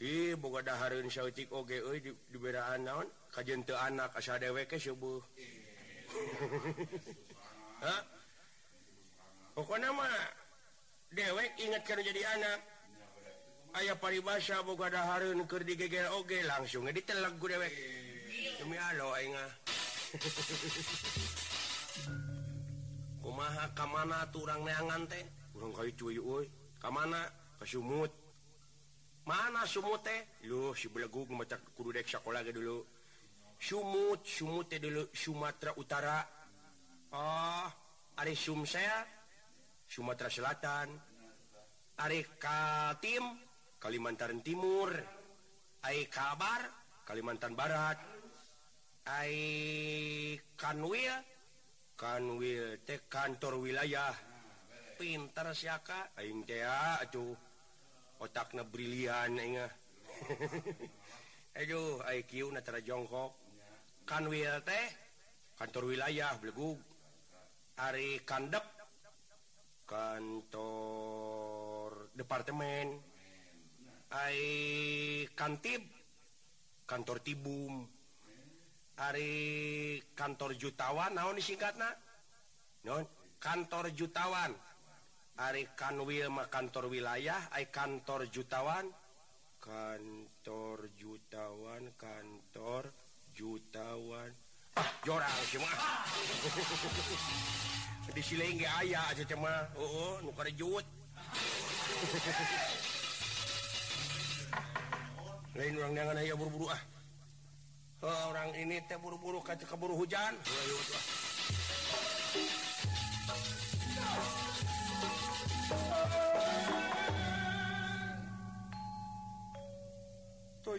Ih, 0.02 0.34
boga 0.34 0.66
dahareun 0.66 1.14
sautik 1.14 1.54
oge 1.54 1.78
euy 1.78 2.02
di, 2.02 2.10
di 2.10 2.38
beraan 2.42 2.90
naon 2.90 3.06
kajentu 3.30 3.78
anak 3.78 4.10
asa 4.18 4.42
dewek 4.42 4.66
ke 4.66 4.82
subuh. 4.82 5.22
Ih. 5.38 5.61
pokok 9.56 9.80
nama 9.80 10.08
dewek 11.12 11.52
ingat 11.60 11.84
kalau 11.84 12.04
jadi 12.04 12.24
anak. 12.40 12.60
Ayaah 13.72 13.96
paribasa 13.96 14.60
boga 14.68 14.92
ada 14.92 15.08
Harunker 15.08 15.64
di 15.64 15.80
geger 15.80 16.12
oge 16.12 16.44
langsung 16.44 16.92
ditelak 16.92 17.40
gue 17.40 17.56
dewek. 17.56 17.72
Demi 18.60 18.76
halo 18.76 19.16
ah. 19.16 19.52
kumaha 23.24 23.72
kamana 23.72 24.28
turang 24.36 24.68
neangan 24.68 25.08
teh? 25.08 25.24
Kurang 25.56 25.72
kali 25.72 25.96
cuy 25.96 26.20
uy 26.20 26.52
kamana? 26.84 27.24
Ke 27.56 27.64
sumut 27.64 28.12
mana 29.24 29.64
sumut 29.64 30.04
teh? 30.04 30.20
Lu 30.52 30.76
si 30.76 30.92
belegu 30.92 31.24
memecak 31.32 31.64
kudu 31.72 31.96
dek 31.96 32.12
sekolah 32.12 32.44
dulu. 32.52 32.84
sumut 33.62 34.26
sumut 34.26 34.66
dulu 34.74 35.06
Sumatera 35.14 35.78
Utara. 35.78 36.20
Oh 37.14 37.70
Ari 38.18 38.34
saya 38.34 39.06
Sumatera 39.86 40.30
Selatan. 40.34 40.90
Ari 42.02 42.26
Kaltim 42.42 43.38
Kalimantan 43.78 44.42
Timur. 44.42 44.90
Ai 45.86 46.10
Kabar 46.10 46.66
Kalimantan 47.06 47.54
Barat. 47.54 48.02
Ai 49.06 49.38
Kanwil 50.58 51.14
Kanwil 51.94 52.82
teh 52.82 53.06
kantor 53.06 53.62
wilayah. 53.62 54.14
Pinter 54.98 55.54
siaka 55.54 56.14
aing 56.18 56.46
teh 56.46 56.62
aduh 56.66 57.34
otakna 58.22 58.66
brilian 58.66 59.38
aing 59.38 59.62
ah. 59.62 59.72
Aduh 61.62 62.00
IQ 62.06 62.54
natara 62.54 62.80
jongkok. 62.86 63.41
kanwil 64.06 64.62
teh 64.66 64.86
kantor 65.58 65.94
wilayah 65.94 66.34
belegu 66.42 66.78
Ari 67.82 68.22
kandep 68.28 68.62
kantor 69.90 71.90
departemen. 72.14 72.94
Ari 74.14 75.26
kantib 75.34 75.82
kantor 76.86 77.18
tibum. 77.26 77.90
Ari 79.02 79.34
kantor 80.14 80.54
jutawan 80.62 81.18
naon 81.18 81.42
disingkatna? 81.42 81.90
Non 82.86 83.02
kantor 83.42 83.90
jutawan. 83.98 84.54
Ari 85.42 85.74
kanwil 85.74 86.30
mah 86.30 86.54
kantor 86.54 86.86
wilayah 86.86 87.50
ai 87.50 87.74
kantor 87.74 88.30
jutawan. 88.30 88.94
Kantor 89.58 90.86
jutawan 90.94 91.98
kantor 91.98 92.94
jutawan. 93.42 94.30
Ah, 94.78 94.86
cuma 95.50 95.66
di 98.16 98.22
siling 98.22 98.62
ayah 98.62 99.02
aja 99.10 99.24
cuma 99.24 99.50
oh, 99.76 99.88
oh 99.88 100.20
nuker 100.24 100.52
jut 100.56 100.84
lain 105.58 105.78
orang 105.80 105.94
dengan 105.98 106.18
ayah 106.22 106.36
buru-buru 106.38 106.70
ah. 106.70 106.82
Oh, 108.02 108.34
orang 108.34 108.50
ini 108.58 108.82
teh 108.90 108.98
buru-buru 108.98 109.46
kaca 109.46 109.62
keburu 109.62 109.94
hujan. 109.94 110.34
Oh, 110.34 110.64
yuk, 110.66 110.82
ah. 110.98 112.61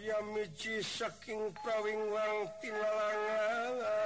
Surya 0.03 0.19
mici 0.35 0.83
saking 0.83 1.55
prawinglang 1.63 2.51
tingalangan 2.59 4.02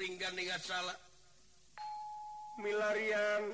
pringgan 0.00 0.32
salah 0.64 0.96
milarian 2.56 3.52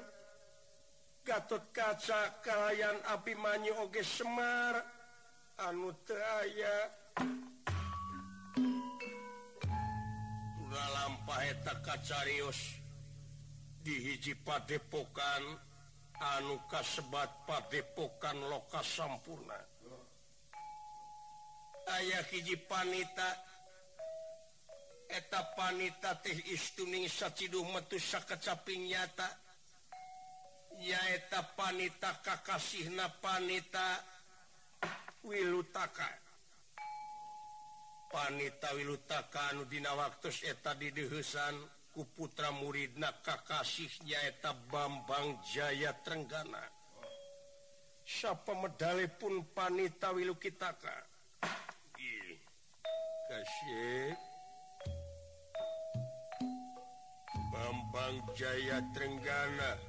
Gatot 1.27 1.75
kaca 1.75 2.39
kayan 2.39 2.95
api 3.11 3.35
manyi 3.35 3.75
oge 3.83 4.07
Semar. 4.07 4.79
Anuaya 5.59 6.77
udah 10.63 10.89
lampaeta 10.95 11.83
kacarius 11.83 12.79
dihiji 13.83 14.39
Padepokan 14.39 15.43
anu 16.15 16.63
kasebat 16.71 17.43
Padepokan 17.43 18.39
lokas 18.47 18.87
sampurna. 18.87 19.59
Ayah 21.91 22.23
hiji 22.31 22.55
panita 22.71 23.46
eta 25.09 25.55
panita 25.55 26.19
teh 26.23 26.37
istuning 26.53 27.07
saciduh 27.09 27.65
metu 27.73 27.99
sakacaping 27.99 28.91
nyata. 28.91 29.29
Yaeta 30.77 31.57
panita 31.57 32.21
kakasihna 32.21 33.09
panita 33.23 34.03
wilutaka. 35.25 36.09
Panita 38.13 38.77
wilutaka 38.77 39.51
anu 39.51 39.65
dina 39.65 39.97
waktu 39.97 40.29
eta 40.45 40.77
didehusan 40.77 41.57
ku 41.97 42.05
putra 42.13 42.53
muridna 42.53 43.09
kakasih 43.25 43.89
nyaeta 44.05 44.53
Bambang 44.69 45.41
Jaya 45.49 45.97
Trenggana. 46.05 46.61
Siapa 48.07 48.55
medali 48.55 49.09
pun 49.09 49.43
panita 49.51 50.13
wilukitaka? 50.13 50.95
Kasih. 53.27 54.36
Bambang 57.57 58.21
Jaya 58.37 58.85
Trenggana. 58.93 59.81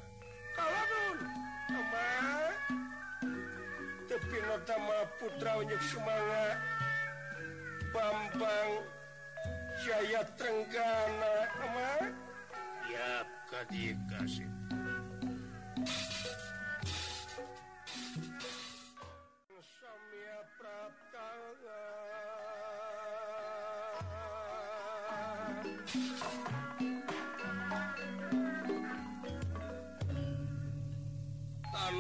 Tapi 4.08 4.38
utama 4.56 5.04
putra 5.20 5.60
unyuk 5.60 5.84
semangat 5.84 6.58
Bambang 7.92 8.72
Jaya 9.84 10.24
Trenggana 10.40 11.36
ama? 11.60 11.92
ya 12.88 13.28
kasih. 14.08 14.48
Samya 19.78 20.40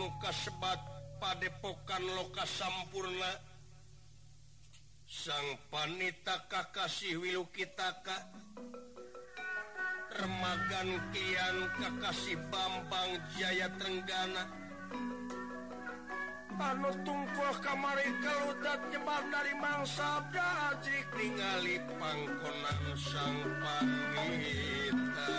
Nuka 0.08 0.32
sebat 0.32 0.80
padepokan 1.20 1.99
loka 2.16 2.47
sampurna. 2.47 3.43
Sang 5.03 5.60
panita 5.68 6.47
Kakasih 6.47 7.20
Wilu 7.20 7.43
kitaka 7.51 8.16
remagan 10.16 10.95
Kian 11.12 11.58
Kakasih 11.76 12.39
Bambang 12.47 13.20
Jaya 13.36 13.68
Tenggana 13.76 14.47
anu 16.58 16.91
tungkul 17.03 17.51
kamari 17.60 18.08
keludat 18.24 18.80
nyebar 18.91 19.24
dari 19.28 19.53
mangsa 19.60 20.24
dajik 20.32 21.08
ningali 21.16 21.84
pangkonan 21.99 22.84
sang 22.95 23.39
panita. 23.60 25.32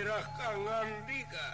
kangandiga 0.00 1.48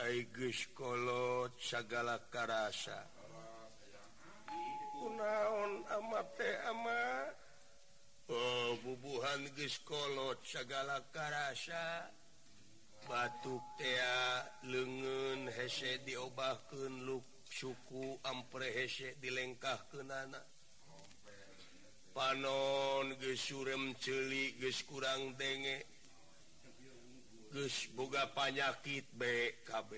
Aigus 0.00 0.64
kolot 0.72 1.52
segala 1.60 2.16
karasa. 2.30 3.04
Unaon 5.02 5.84
amate 5.92 6.50
ama? 6.70 7.28
Oh 8.30 8.78
bubuhan 8.80 9.44
geskolot 9.58 10.38
segala 10.46 11.02
karasa. 11.12 12.08
Batuk 13.04 13.64
tea 13.76 14.46
lengen 14.70 15.50
hese 15.52 15.98
diobahkan 16.06 16.94
lupa 17.04 17.39
suku 17.50 18.16
amprehese 18.22 19.18
dilengkah 19.18 19.90
ke 19.90 20.00
nana 20.06 20.38
panon 22.14 23.12
gesurem 23.18 23.92
celi 23.98 24.54
ges 24.62 24.86
kurang 24.86 25.34
denge 25.34 25.82
ges 27.50 27.90
boga 27.98 28.30
panyakit 28.30 29.04
BKB 29.18 29.90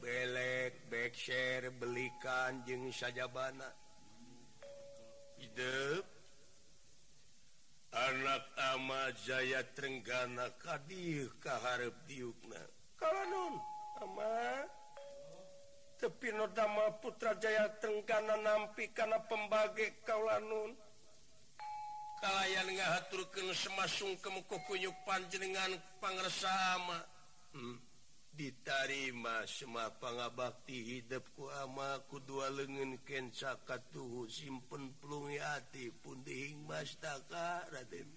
belek 0.00 0.72
backshare 0.92 1.72
belikan 1.72 2.60
jeng 2.68 2.92
saja 2.92 3.24
bana 3.28 3.68
hidup 5.40 6.04
anak 7.90 8.44
ama 8.70 9.10
Jaya 9.26 9.66
Trenggana 9.74 10.54
Kadir 10.62 11.26
kaharep 11.42 11.94
diukna. 12.06 12.62
Kalau 12.94 13.24
non 13.26 13.54
ama 13.98 14.62
tepinodama 16.00 16.96
Putra 17.04 17.36
Jaya 17.36 17.68
Tenggana 17.76 18.40
nampi 18.40 18.88
karena 18.96 19.20
pembagi 19.28 19.92
kaulanun 20.08 20.72
kalian 22.20 22.68
ngahaturkan 22.76 23.48
semasung 23.56 24.12
kemuku 24.20 24.56
kunyuk 24.68 24.96
panjenengan 25.08 25.72
pangersama. 26.00 27.00
Hmm. 27.50 27.80
diterima 28.30 29.44
semua 29.44 29.92
pangabakti 30.00 31.02
hidupku 31.02 31.50
ama 31.60 32.00
kedua 32.08 32.48
lengan 32.48 32.96
kenca 33.04 33.58
katuhu 33.68 34.24
simpen 34.32 34.96
pelungi 34.96 35.36
hati 35.36 35.92
pun 36.00 36.24
dihing 36.24 36.64
mastaka 36.64 37.68
raden. 37.68 38.08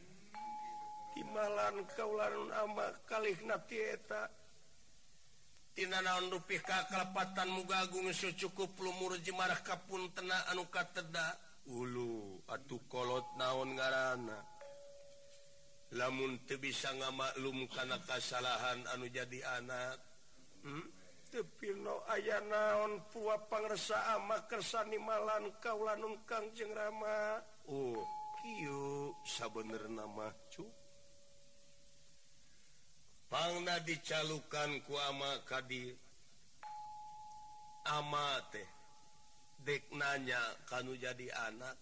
Kimalan 1.12 1.84
kaulan 1.98 2.56
ama 2.56 2.94
kalih 3.04 3.36
natieta 3.44 4.30
eta. 4.30 4.43
Tina 5.74 6.06
naon 6.06 6.30
rupih 6.30 6.62
ka 6.62 6.86
kalepatan 6.86 7.50
mugagung 7.50 8.06
secukup 8.14 8.78
lumur 8.78 9.18
jemarah 9.26 9.58
kapun 9.66 10.06
tena 10.14 10.38
anu 10.54 10.70
teda 10.70 11.34
ulu 11.66 12.46
atuh 12.46 12.78
kolot 12.86 13.26
naon 13.42 13.74
ngaana 13.74 14.38
lamun 15.98 16.46
te 16.46 16.62
bisa 16.62 16.94
ngamaklum 16.94 17.66
karena 17.74 17.98
kesalahan 18.06 18.86
anu 18.94 19.10
jadi 19.10 19.40
anak 19.58 19.98
hmm? 20.62 20.86
tepino 21.34 22.06
aya 22.06 22.38
naon 22.46 23.02
pua 23.10 23.42
pangresa 23.50 24.14
ama 24.14 24.46
kersani 24.46 25.02
malan 25.02 25.50
kaulanungkang 25.58 26.54
jengrama 26.54 27.42
oh 27.66 28.06
kiu 28.46 29.10
sabener 29.26 29.90
nama 29.90 30.30
cukup 30.54 30.83
pangna 33.34 33.82
dicalukan 33.82 34.86
ku 34.86 34.94
ama 35.10 35.42
kadir. 35.50 35.98
Ama 37.90 38.38
teh 38.54 38.70
dek 39.66 39.90
nanya 39.98 40.38
kanu 40.70 40.94
jadi 40.94 41.34
anak. 41.50 41.74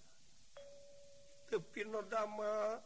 Tepi 1.52 1.84
nodama 1.92 2.80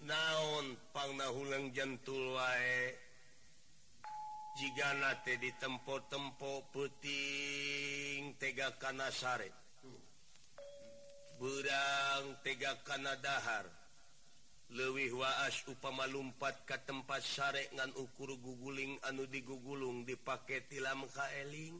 naon 0.00 0.80
pangna 0.96 1.28
hulang 1.28 1.76
jentul 1.76 2.40
wae. 2.40 2.96
Jika 4.50 4.96
nate 4.98 5.38
di 5.38 5.52
tempo-tempo 5.60 6.68
puting 6.74 8.34
tega 8.40 8.74
kana 8.82 9.08
sare 9.12 9.52
burang 11.38 12.36
tega 12.42 12.74
kana 12.82 13.14
dahar. 13.20 13.79
lewih 14.70 15.14
waas 15.18 15.66
upama 15.66 16.06
lumpat 16.06 16.66
ke 16.66 16.78
tempat 16.86 17.22
sare 17.22 17.70
ngan 17.74 17.90
ukur 17.98 18.34
guguling 18.38 18.98
anu 19.06 19.26
digugulung 19.26 20.06
dipakai 20.06 20.66
tilam 20.70 21.02
kaeling 21.10 21.78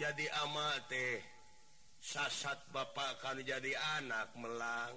jadi 0.00 0.24
ama 0.40 0.72
teh 0.88 1.20
sasat 2.02 2.58
Bapak 2.74 3.22
kan 3.22 3.38
jadi 3.38 3.76
anak 4.00 4.34
melang. 4.34 4.96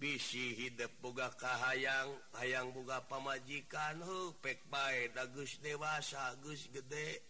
Bisi 0.00 0.56
hidup 0.56 0.92
boga 1.04 1.28
kahayang 1.36 2.08
hayang 2.40 2.72
buga 2.72 3.04
pamajikan 3.04 4.00
huh, 4.00 4.32
pek 4.40 4.64
baik 4.72 5.12
dagus 5.12 5.60
dewasa 5.60 6.36
gus 6.40 6.68
gede. 6.72 7.20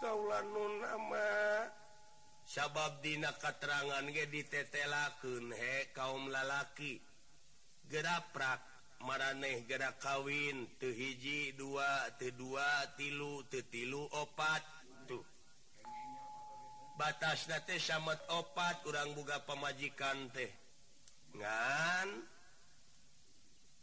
Kaulan 0.00 0.44
nun 0.52 0.74
ama 0.88 1.28
sababdina 2.44 3.32
katerangan 3.40 4.04
ge 4.12 4.28
ditetelakeun 4.28 5.52
he 5.52 5.90
kaum 5.96 6.28
lalaki. 6.28 7.00
Geraprak 7.84 8.60
maraneh 9.04 9.68
gerak 9.68 10.00
kawin 10.00 10.64
teu 10.80 10.92
hiji 10.92 11.52
dua 11.56 12.08
teu 12.16 12.32
dua 12.32 12.96
tilu 12.96 13.44
teu 13.52 13.64
tilu 13.68 14.08
opat 14.08 14.64
tuh. 15.04 15.24
Batas 16.96 17.48
nate 17.50 17.76
samet 17.76 18.20
opat 18.32 18.84
urang 18.88 19.12
buga 19.12 19.44
pamajikan 19.44 20.32
teh. 20.32 20.48
Ngan 21.34 22.08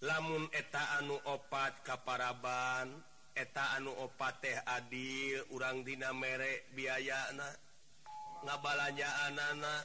lamun 0.01 0.49
eta 0.49 0.97
anu 0.97 1.19
opat 1.29 1.85
kaparaban 1.85 2.89
eta 3.37 3.77
anu 3.77 3.93
opat 4.01 4.41
teh 4.41 4.57
adil 4.65 5.45
urang 5.53 5.85
dina 5.85 6.09
merek 6.09 6.73
biaya 6.73 7.29
na 7.37 7.45
ngabalanyaan 8.45 9.37
anak 9.37 9.83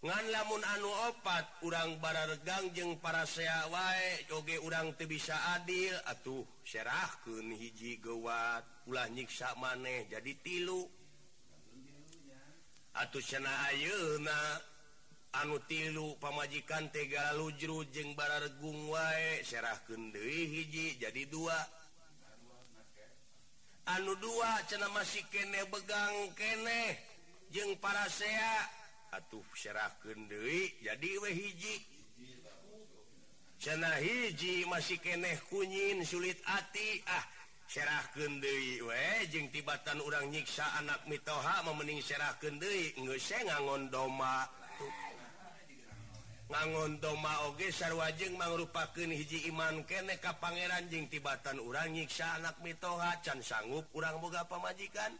ngan 0.00 0.26
lamun 0.32 0.64
anu 0.64 0.88
opat 1.12 1.44
urang 1.60 2.00
bararegang 2.00 2.72
jeung 2.72 2.96
para 3.04 3.28
sea 3.28 3.68
wae 3.68 4.24
joge 4.32 4.56
urang 4.64 4.96
te 4.96 5.04
bisa 5.04 5.36
adil. 5.60 5.92
Atuh 6.08 6.40
serahkeun 6.64 7.52
hiji 7.52 8.00
gewat 8.00 8.64
ulah 8.88 9.04
nyiksa 9.12 9.52
maneh 9.60 10.08
jadi 10.08 10.32
tilu. 10.40 10.88
Atuh 12.96 13.20
cenah 13.20 13.68
ayeuna 13.68 14.40
anu 15.36 15.60
tilu 15.68 16.16
pamajikan 16.16 16.88
tega 16.88 17.36
lujru 17.36 17.84
jeung 17.92 18.16
bararegung 18.16 18.88
wae 18.88 19.44
serahkeun 19.44 20.16
deui 20.16 20.48
hiji 20.48 20.96
jadi 20.96 21.28
dua. 21.28 21.79
anu 23.86 24.12
dua 24.20 24.60
cena 24.68 24.88
masih 24.92 25.24
kene 25.32 25.64
begang 25.70 26.34
kene. 26.36 26.98
Jeng 27.50 27.74
para 27.82 28.06
sea. 28.06 28.68
Atuh 29.10 29.42
serah 29.58 29.90
deui 30.04 30.70
jadi 30.84 31.10
we 31.18 31.30
hiji. 31.34 31.76
Cena 33.58 33.90
hiji 33.98 34.64
masih 34.70 35.02
keneh 35.02 35.34
kunyin 35.50 36.06
sulit 36.06 36.38
ati. 36.46 37.02
Ah 37.10 37.26
serah 37.66 38.06
deui 38.14 38.78
we 38.82 39.06
jeung 39.34 39.50
tibatan 39.50 39.98
urang 40.02 40.30
nyiksa 40.30 40.62
anak 40.78 41.02
mitoha 41.10 41.66
memening 41.66 41.98
serahkeun 41.98 42.62
deui. 42.62 42.94
Geus 42.94 43.30
ngangondoma 43.34 44.46
tuh 44.78 45.09
ngangon 46.50 46.98
doma 46.98 47.46
oge 47.46 47.70
sarwajeng 47.70 48.34
mangrupakeun 48.34 49.14
hiji 49.14 49.46
iman 49.54 49.86
kene 49.86 50.18
ka 50.18 50.34
Pangeran 50.42 50.90
jeung 50.90 51.06
tibatan 51.06 51.62
urang 51.62 51.94
nyiksa 51.94 52.42
anak 52.42 52.58
mitoha 52.58 53.22
can 53.22 53.38
sanggup 53.38 53.86
urang 53.94 54.18
boga 54.18 54.42
pamajikan. 54.50 55.14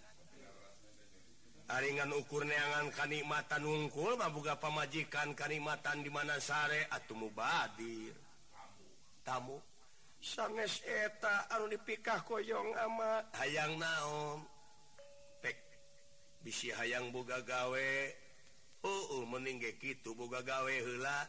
Aringan 1.71 2.11
ukur 2.19 2.43
neangan 2.43 2.91
kanikmatan 2.91 3.63
ungkul 3.63 4.19
mabuga 4.19 4.59
pamajikan 4.59 5.39
kanikmatan 5.39 6.03
di 6.03 6.11
mana 6.11 6.35
sare 6.43 6.91
atau 6.91 7.15
mubadir 7.15 8.11
tamu 9.23 9.55
sanges 10.19 10.83
eta 10.83 11.47
anu 11.55 11.71
dipikah 11.71 12.27
koyong 12.27 12.75
ama 12.75 13.23
hayang 13.39 13.79
naon. 13.79 14.43
Pek 15.39 15.55
bisi 16.43 16.75
hayang 16.75 17.15
boga 17.15 17.39
gawe 17.47 17.91
Oh, 18.81 18.89
oh, 18.89 19.21
uh, 19.21 19.23
mening 19.29 19.61
gitu 19.61 20.17
boga 20.17 20.41
gawe 20.41 20.73
hela 20.73 21.29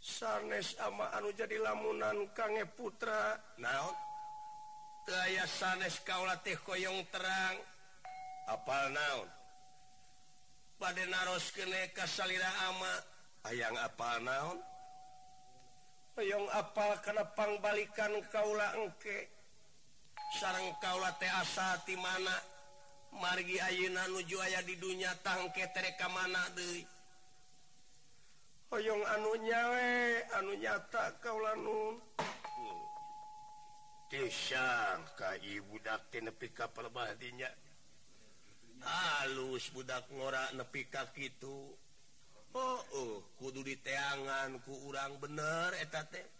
sanes 0.00 0.76
ama 0.80 1.12
anu 1.16 1.28
jadi 1.36 1.60
lamunan 1.60 2.28
kange 2.32 2.64
putra. 2.72 3.36
Naon? 3.60 3.96
Aya 5.10 5.44
sanes 5.44 6.00
kaula 6.04 6.40
teh 6.40 6.56
koyong 6.60 7.04
terang. 7.12 7.56
Apal 8.48 8.92
naon? 8.92 9.28
Pada 10.80 11.04
naros 11.08 11.52
kene 11.52 11.92
kasalira 11.92 12.48
ama. 12.72 12.94
Ayang 13.48 13.76
apal 13.80 14.20
naon? 14.24 14.58
Koyong 16.16 16.48
apal 16.52 16.96
karena 17.04 17.24
pangbalikan 17.36 18.12
kaula 18.32 18.76
engke. 18.80 19.28
Sarang 20.40 20.68
kaula 20.84 21.10
teh 21.16 21.28
asa 21.28 21.80
di 21.84 21.96
mana? 21.96 22.49
margi 23.18 23.58
Ayeuna 23.58 24.06
nuju 24.08 24.38
aya 24.38 24.62
di 24.62 24.78
dunya 24.78 25.10
tangketereka 25.26 26.06
mana 26.10 26.42
deui? 26.54 26.86
Hoyong 28.70 29.02
anu 29.02 29.30
nyawe 29.42 29.90
anu 30.38 30.52
nyata 30.54 31.18
kaun 31.18 31.66
oh. 31.66 31.98
ka 35.14 35.38
budak 35.70 36.10
nepi 36.18 36.50
kapalbahnya 36.50 37.50
halus 38.82 39.70
budak 39.70 40.06
ngora 40.10 40.50
nepi 40.54 40.86
ka 40.90 41.06
gitu 41.14 41.74
Oh, 42.50 42.82
oh 42.98 43.22
kudu 43.38 43.62
diteangan 43.62 44.58
ku 44.66 44.74
urang 44.90 45.22
bener 45.22 45.70
etate 45.78 46.39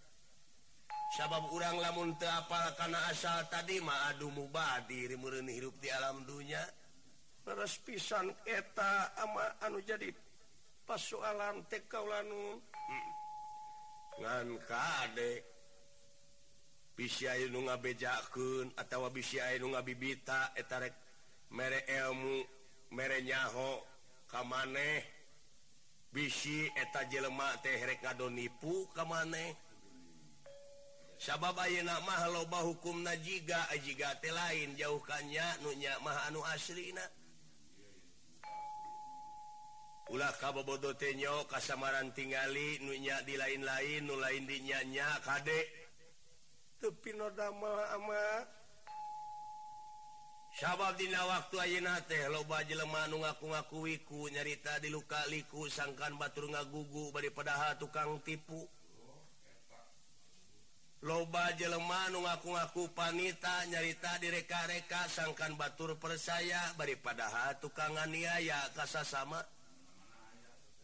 sabab 1.11 1.51
urang 1.51 1.75
lamun 1.83 2.15
apa 2.23 2.79
karena 2.79 3.11
asal 3.11 3.43
tadi 3.51 3.83
ma 3.83 4.15
aduh 4.15 4.31
mubadi 4.31 5.11
murni 5.19 5.59
hidup 5.59 5.75
di 5.83 5.91
alam 5.91 6.23
dunya. 6.23 6.63
Terus 7.43 7.83
pisan 7.83 8.31
eta 8.47 9.11
ama 9.19 9.59
anu 9.67 9.83
jadi 9.83 10.07
pasalan 10.87 11.67
tekau 11.67 12.07
lanu 12.07 12.63
hmm. 12.63 13.11
ngan 14.23 14.49
kade 14.71 15.33
bisa 16.95 17.35
nu 17.51 17.67
ngabejakeun 17.67 18.77
atawa 18.79 19.11
bisa 19.11 19.51
nu 19.59 19.75
ngabibita 19.75 20.55
eta 20.55 20.79
mere 21.51 21.91
ilmu 21.91 22.39
mere 22.95 23.19
nyaho 23.27 23.83
ka 24.31 24.47
maneh. 24.47 25.19
Bisi 26.11 26.67
eta 26.75 27.07
jelemak 27.07 27.63
tehrek 27.67 27.99
ngadonipu 28.03 28.87
ka 28.95 29.03
maneh. 29.03 29.70
sababa 31.21 31.69
namah 31.69 32.33
loba 32.33 32.65
hukum 32.65 33.05
najiga 33.05 33.69
ajigate 33.69 34.33
lain 34.33 34.73
jauhkannya 34.73 35.61
nunya 35.61 35.93
ma 36.01 36.17
anu 36.25 36.41
asrina. 36.49 37.05
Ulah 40.11 40.33
kabobodo 40.41 40.97
kabobodotenyo 40.97 41.45
kasamaran 41.45 42.11
tingali 42.17 42.81
nunya 42.81 43.21
di 43.23 43.37
lain-lain 43.37 44.09
nu 44.09 44.17
lain 44.17 44.49
dinyanya 44.49 45.21
kadek 45.21 45.69
tepi 46.81 47.13
nodama 47.13 47.69
ama. 47.95 48.25
Sabab 50.57 50.99
dina 50.99 51.21
waktu 51.31 51.57
ayeuna 51.63 52.01
teh 52.09 52.27
loba 52.33 52.65
jelema 52.65 53.07
nu 53.13 53.23
ngaku-ngakuiku 53.23 54.33
nyarita 54.35 54.81
di 54.83 54.89
luka 54.89 55.21
liku 55.29 55.69
sangkan 55.69 56.17
batur 56.17 56.49
ngagugu 56.49 57.13
bari 57.13 57.29
padahal 57.31 57.77
tukang 57.77 58.19
tipu. 58.25 58.80
loba 61.01 61.57
Jeleman 61.57 62.13
ngaku-ngaku 62.13 62.93
panita 62.93 63.65
nyarita 63.73 64.21
direka-reka 64.21 65.09
sangkan 65.09 65.57
Batur 65.57 65.97
persaya 65.97 66.77
daripada 66.77 67.57
tukangan 67.57 68.13
niaya 68.13 68.69
kasa 68.77 69.01
sama 69.01 69.41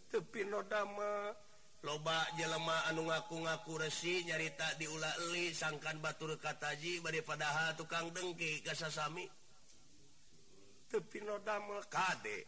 tepi 0.08 0.48
nodama 0.48 1.36
loba 1.84 2.24
Jelema 2.40 2.88
anu 2.88 3.12
ngaku-ngaku 3.12 3.84
resi 3.84 4.24
nyarita 4.24 4.80
diulali 4.80 5.52
sangkan 5.52 6.00
Batur 6.00 6.40
kataji 6.40 7.04
daripada 7.04 7.76
tukang 7.76 8.08
dengki 8.10 8.64
kasasami. 8.64 9.28
Tepi 10.88 11.18
nodama 11.22 11.82
kade 11.92 12.46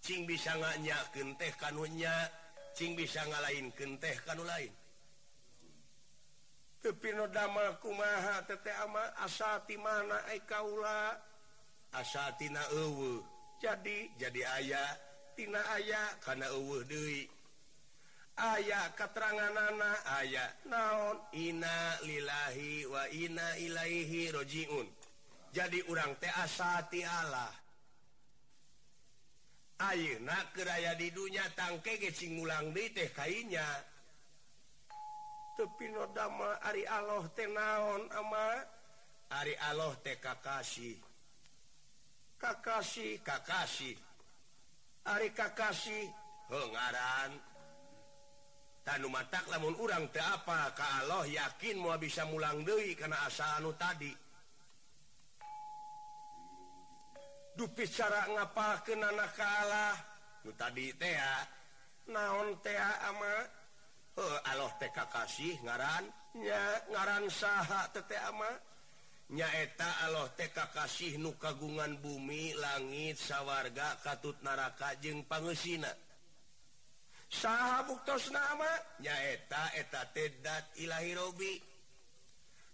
Cing 0.00 0.24
bisa 0.24 0.56
nganya 0.56 0.96
kente 1.12 1.52
kanunya 1.60 2.14
Cing 2.72 2.96
bisa 2.96 3.20
ngalain 3.28 3.68
kente 3.76 4.16
kanu 4.24 4.48
lain. 4.48 4.79
tepino 6.80 7.28
damal 7.28 7.76
kumaha 7.80 8.42
tete 8.48 8.72
ama 8.82 9.04
asati 9.24 9.76
mana 9.76 10.24
ai 10.28 10.40
kaula. 10.48 11.16
Asatina 11.92 12.62
eueuh. 12.72 13.20
Jadi 13.60 14.08
jadi 14.16 14.40
ayah 14.60 14.90
tina 15.36 15.60
ayah 15.76 16.16
kana 16.24 16.48
eueuh 16.48 16.80
deui. 16.88 17.28
Ayah 18.40 18.88
kateranganana 18.96 20.00
ayah 20.22 20.48
naon? 20.64 21.20
Ina 21.36 22.00
lillahi 22.06 22.88
wa 22.88 23.04
ina 23.12 23.46
ilaihi 23.60 24.32
rojiun. 24.32 24.88
Jadi 25.52 25.82
urang 25.90 26.16
teh 26.16 26.30
asati 26.30 27.04
Allah. 27.04 27.52
Ayeuna 29.80 30.36
keur 30.52 30.68
aya 30.68 30.94
di 30.94 31.10
dunya 31.10 31.44
tangke 31.56 31.98
ge 32.00 32.12
cing 32.14 32.38
mulang 32.38 32.72
deui 32.72 32.88
teh 32.96 33.12
kainya. 33.12 33.66
tepinodama 35.60 36.56
Ari 36.64 36.88
Allah 36.88 37.24
tenaon 37.36 38.08
ama? 38.16 38.48
Ari 39.36 39.52
Allah 39.68 39.92
teh 40.00 40.16
Kakashi. 40.16 40.96
Kakashi. 42.40 43.92
Ari 45.04 45.28
Kakashi. 45.36 46.08
Pengaran 46.48 47.36
tan 48.80 49.04
mata 49.12 49.44
lamun 49.52 49.76
urang 49.76 50.08
teh 50.08 50.24
apa? 50.24 50.72
Kalau 50.72 51.28
yakin 51.28 51.76
mau 51.76 52.00
bisa 52.00 52.24
mulang 52.24 52.64
Dewi 52.64 52.96
karena 52.96 53.28
asa 53.28 53.60
anu 53.60 53.76
tadi. 53.76 54.10
Dupi 57.52 57.84
cara 57.84 58.24
ngapa 58.32 58.80
ke 58.80 58.96
nana 58.96 59.28
kalah 59.36 59.94
tadi 60.56 60.88
teh 60.96 61.20
naon 62.08 62.56
teh 62.64 62.80
ama? 62.80 63.59
Allah 64.18 64.72
TK 64.82 64.98
kasih 65.06 65.54
ngarannya 65.62 66.64
ngaran 66.90 67.24
saha 67.30 67.86
tete 67.94 68.18
nyaeta 69.30 70.10
Allah 70.10 70.26
TK 70.34 70.58
kasih 70.74 71.12
nu 71.22 71.38
kagungan 71.38 71.94
bumi 72.02 72.50
langit 72.58 73.14
sawwarga 73.14 74.02
katut 74.02 74.36
naraka 74.42 74.98
jeung 74.98 75.22
pangesina. 75.30 75.90
Saha 77.30 77.86
buktos 77.86 78.34
nama 78.34 78.98
nyaeta 78.98 79.78
eta 79.78 80.02
tedat 80.10 80.74
Ilahirobi 80.82 81.62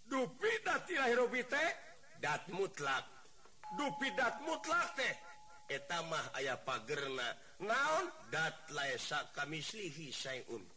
dupi 0.09 0.53
dat 0.65 0.89
Ilahirobi 0.89 1.45
teh? 1.45 1.71
Dat 2.17 2.49
mutlak. 2.49 3.05
Dupi 3.77 4.09
dat 4.17 4.41
mutlak 4.41 4.97
teh? 4.97 5.15
Etamah 5.69 6.33
ayah 6.41 6.57
pagerna. 6.57 7.37
Naon? 7.61 8.09
Dat 8.33 8.73
laesa 8.73 9.29
kamislihi 9.37 10.09
sayun 10.09 10.76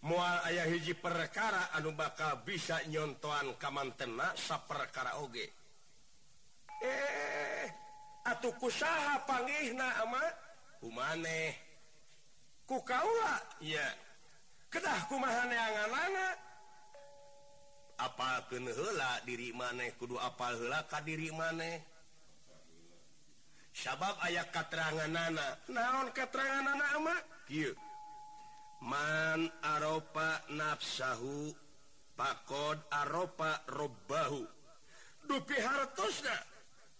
mual 0.00 0.36
ayah 0.48 0.66
hiji 0.68 0.96
perkara 0.96 1.72
anu 1.76 1.92
bakal 1.92 2.40
bisa 2.44 2.80
nyontoan 2.88 3.56
kamantena 3.60 4.32
sa 4.36 4.56
perkara 4.64 5.20
oge. 5.20 5.46
Eh 6.80 7.68
atuh 8.24 8.56
kusaha 8.56 9.20
panggihna 9.28 9.88
ama? 10.04 10.24
Kumane 10.80 11.52
ku 12.64 12.80
kaula? 12.80 13.36
Iya. 13.60 13.84
Kedah 14.70 15.10
kumaha 15.10 15.50
neangan-angan 15.50 16.36
apalkeun 18.00 18.64
heula 18.64 19.20
diri 19.28 19.52
maneh 19.52 19.92
kudu 20.00 20.16
apal 20.16 20.56
heula 20.56 20.80
ka 20.88 21.04
diri 21.04 21.28
maneh 21.34 21.84
sabab 23.76 24.16
aya 24.24 24.46
katerangan 24.48 25.10
nana 25.10 25.46
naon 25.68 26.08
katerangan 26.16 26.64
nana 26.64 26.86
ama? 26.96 27.14
Kieu. 27.44 27.76
man 28.80 29.48
aropa 29.60 30.40
nafsahu 30.52 31.52
pakod 32.16 32.80
aropa 32.92 33.60
robbahu. 33.68 34.44
Dupi 35.28 35.56
hartosna. 35.60 36.36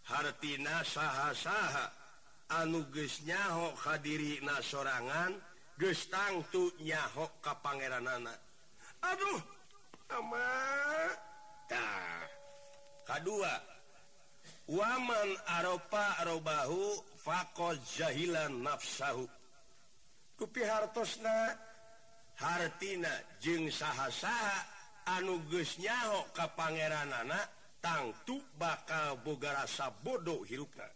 Hartina 0.04 0.84
saha-saha. 0.84 1.86
Anu 2.50 2.82
geus 2.90 3.22
nyaho 3.22 3.70
kadiri 3.78 4.42
na 4.42 4.58
sorangan 4.58 5.38
geus 5.78 6.10
tangtu 6.10 6.72
nyaho 6.82 7.30
ka 7.40 7.54
pangeranana. 7.62 8.34
Aduh 9.06 9.40
ama. 10.10 10.50
Tah. 11.70 12.26
Kedua 13.06 13.54
waman 14.66 15.30
aropa 15.46 16.26
robahu 16.26 16.98
fakod 17.22 17.78
jahilan 17.86 18.50
nafsahu. 18.66 19.30
Dupi 20.34 20.62
hartosna. 20.66 21.69
hartina 22.40 23.12
jeung 23.44 23.68
saha-saha 23.68 24.64
anugesnyaho 25.20 26.32
ka 26.32 26.48
Pangeran 26.56 27.12
anak 27.12 27.46
tangtu 27.84 28.40
bakal 28.56 29.20
boga 29.20 29.52
rasa 29.52 29.92
bodoh 30.04 30.44
hirupna. 30.48 30.88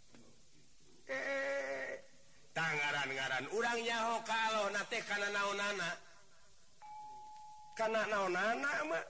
Eh 1.08 2.00
tangaran-garan 2.56 3.44
urang 3.52 3.80
nyaho 3.80 4.24
kalau 4.24 4.72
nate 4.72 4.98
kana 5.04 5.28
naonana. 5.32 5.90
Kana 7.74 8.00
naonana 8.08 8.70
mah? 8.88 9.04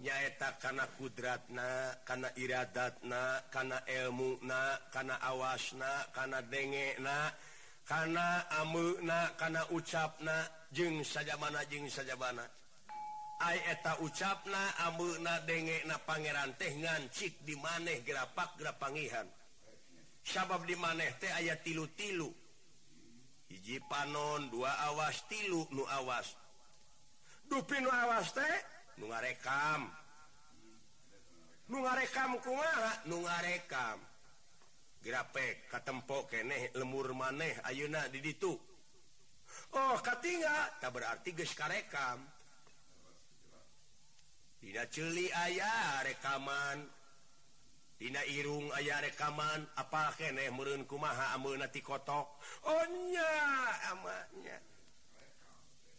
Nyaeta 0.00 0.56
kana 0.56 0.84
kudratna 0.96 1.92
kana 2.08 2.28
iradatna 2.36 3.44
kana 3.52 3.84
elmuna 3.84 4.80
kana 4.88 5.20
awasna 5.20 6.08
kana 6.14 6.40
dengekna 6.40 7.32
kana 7.84 8.48
amuna 8.60 9.34
kana 9.36 9.60
ucapna. 9.72 10.59
jeng 10.70 11.04
saja 11.04 11.36
mana 11.36 11.62
jeng 11.66 11.90
saja 11.90 12.16
mana 12.16 12.46
eta 13.48 13.96
ucapna 14.04 14.76
amuna 14.84 15.40
denge 15.48 15.80
na 15.88 15.96
Pangeran 15.96 16.52
teh 16.60 16.76
ngancik 16.76 17.40
di 17.40 17.56
maneh 17.56 18.04
gerapak 18.04 18.60
gerapangihan. 18.60 19.24
Sabab 20.20 20.68
di 20.68 20.76
maneh 20.76 21.16
teh 21.16 21.32
aya 21.32 21.56
tilu-tilu. 21.56 22.28
Hiji 23.48 23.80
panon 23.88 24.52
dua 24.52 24.70
awas 24.92 25.24
tilu 25.26 25.64
nu 25.72 25.88
awas. 25.88 26.36
Dupin 27.48 27.80
nu 27.80 27.90
awas 27.90 28.28
teh 28.36 28.54
nu 29.00 29.08
ngarekam. 29.08 29.88
Nu 31.72 31.80
ngarekam 31.80 32.36
kumaha? 32.44 32.92
Nu 33.08 33.24
ngarekam. 33.24 33.98
Grapek 35.00 35.72
katempok 35.72 36.28
keneh 36.28 36.76
lemur 36.76 37.16
maneh 37.16 37.56
ayeuna 37.64 38.04
di 38.12 38.20
ditu. 38.20 38.52
Oh 39.70 39.96
tak 40.02 40.90
berarti 40.90 41.30
rekam 41.70 42.18
tidak 44.60 44.92
celi 44.92 45.32
ayah 45.32 46.04
rekaman. 46.04 46.84
Dina 48.00 48.24
Irung 48.32 48.72
ayah 48.80 49.04
rekaman 49.04 49.60
apa 49.76 50.12
keeh 50.16 50.48
merunku 50.52 50.96
maha 50.96 51.36
nati 51.36 51.84
kotok? 51.84 52.40
Ohnya 52.64 53.32
amatnya 53.92 54.56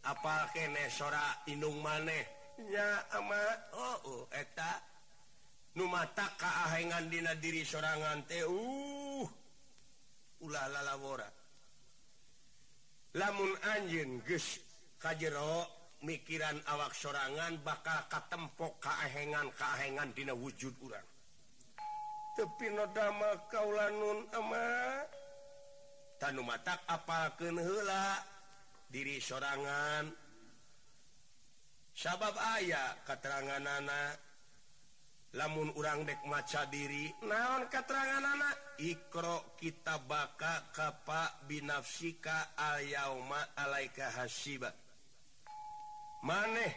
apa 0.02 0.50
keeh 0.54 0.90
sora 0.90 1.46
inung 1.50 1.78
manehnya 1.82 3.06
ama. 3.18 3.42
Oh, 3.74 3.98
oh, 4.06 4.24
eta. 4.34 4.82
Numata 5.72 6.28
kaahenngan 6.36 7.08
dina 7.08 7.32
diri 7.40 7.64
sorangan 7.64 8.28
teh 8.28 8.44
uh 8.44 9.28
ulah 10.44 10.68
lalawora. 10.68 11.41
lamun 13.16 13.52
anjin 13.76 14.24
kajjero 14.96 15.68
mikiran 16.02 16.58
awak 16.72 16.96
sorangan 16.96 17.60
bakal 17.62 18.00
katempok 18.08 18.80
keahengan 18.80 19.52
keahengan 19.54 20.10
dina 20.16 20.34
wujud 20.34 20.74
urang. 20.82 21.08
Tepi 22.32 22.72
nodama 22.72 23.36
kaulanun 23.52 24.24
ama 24.32 24.68
tan 26.16 26.40
mata 26.42 26.80
apa 26.88 27.36
hela 27.38 28.24
diri 28.88 29.20
sorangan. 29.20 30.08
Sabab 31.92 32.34
ayah 32.56 32.96
keterangan 33.04 33.62
anak 33.68 34.31
lamun 35.32 35.72
urang 35.80 36.04
dek 36.04 36.20
maca 36.28 36.68
diri 36.68 37.08
naon 37.24 37.72
keterangan 37.72 38.26
anak 38.26 38.72
Iqro 38.82 39.54
kita 39.62 40.02
baka 40.10 40.74
kapa 40.74 41.46
binafsika 41.46 42.58
ayauma 42.58 43.54
alaika 43.54 44.10
hasiba. 44.18 44.74
Maneh 46.26 46.74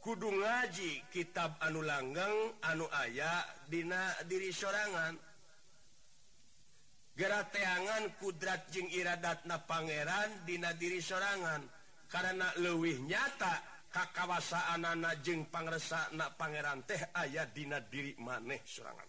kudu 0.00 0.32
ngaji 0.32 1.04
kitab 1.12 1.60
anu 1.60 1.84
langgeng 1.84 2.56
anu 2.64 2.88
aya 2.88 3.44
dina 3.68 4.08
diri 4.24 4.48
sorangan. 4.48 5.20
Gerateangan 7.12 8.16
kudrat 8.20 8.72
jeung 8.72 8.88
iradatna 8.88 9.60
pangeran 9.68 10.48
dina 10.48 10.72
diri 10.72 11.04
sorangan. 11.04 11.60
Karena 12.08 12.56
lewih 12.56 13.04
nyata 13.04 13.75
kakawasaan 13.96 14.84
anak 14.84 15.24
jeng 15.24 15.48
pangresa 15.48 16.12
na 16.12 16.28
Pangeran 16.28 16.84
teh 16.84 17.00
ayah 17.16 17.48
dina 17.48 17.80
diri 17.80 18.12
maneh 18.20 18.60
serangan 18.68 19.08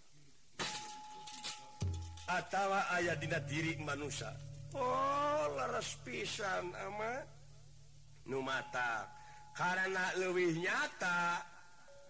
atawa 2.28 2.92
ayah 3.00 3.16
dina 3.16 3.40
diri 3.40 3.80
manusia. 3.80 4.28
Oh 4.76 5.44
leres 5.56 5.96
pisan 6.04 6.72
ama. 6.76 7.24
Numata 8.28 9.08
karena 9.56 10.12
lewih 10.20 10.60
nyata 10.60 11.40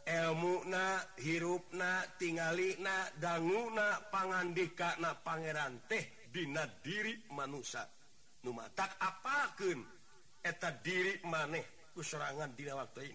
elmuna 0.02 0.98
hirupna 1.22 2.02
tinggalina 2.18 3.06
danguna 3.22 4.02
pangandika 4.10 4.98
na 4.98 5.14
Pangeran 5.14 5.78
teh 5.86 6.26
dina 6.34 6.66
diri 6.82 7.14
manusia. 7.30 7.86
Numatak 8.42 8.98
apaken 8.98 9.78
eta 10.42 10.74
diri 10.82 11.22
maneh. 11.26 11.77
ku 11.98 12.06
serangan 12.06 12.54
di 12.54 12.62
waktu 12.70 13.10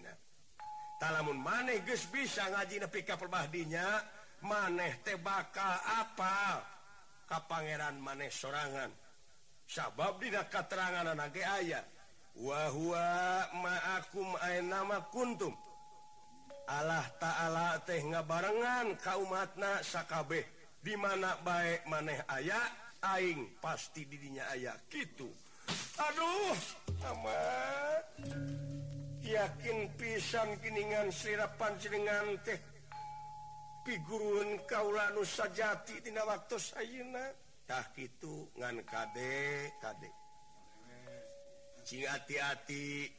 talamun 1.00 1.40
maneh 1.40 1.80
guys 1.88 2.04
bisa 2.12 2.44
ngaji 2.52 2.84
pika 2.92 3.16
perbahdinya 3.16 3.96
maneh 4.44 5.00
tebaka 5.00 5.80
apa 6.04 6.60
ka 7.24 7.40
Pangeran 7.48 7.96
maneh 7.96 8.28
sorangan. 8.28 8.92
Sabab 9.64 10.20
tidak 10.20 10.52
keterangan 10.52 11.16
anak 11.16 11.32
ayawahwa 11.40 13.08
kuntum. 15.08 15.56
Allah 16.68 17.08
ta'ala 17.16 17.80
teh 17.88 18.04
nga 18.04 18.20
barengan 18.20 19.00
kaumatna 19.00 19.80
Sakabeh. 19.80 20.44
Dimana 20.84 21.40
baik 21.40 21.88
maneh 21.88 22.20
ayat 22.28 23.00
aing 23.16 23.56
pasti 23.64 24.04
didinya 24.04 24.44
ayat 24.52 24.76
gitu. 24.92 25.32
Aduh 25.96 26.56
ama 27.08 27.40
yakin 29.24 29.88
pisan 29.96 30.60
kiningan 30.60 31.08
sirapan 31.08 31.72
jenengan 31.80 32.36
teh. 32.44 32.60
Figurun 33.84 34.60
kaula 34.64 35.12
nu 35.12 35.24
sajati 35.24 36.00
dina 36.00 36.24
waktu 36.24 36.56
ayeuna 36.80 37.24
tah 37.68 37.84
kitu 37.92 38.48
ngan 38.56 38.80
kade 38.84 39.72
kade. 39.80 40.10
Cing 41.84 42.04
hati-hati 42.08 43.12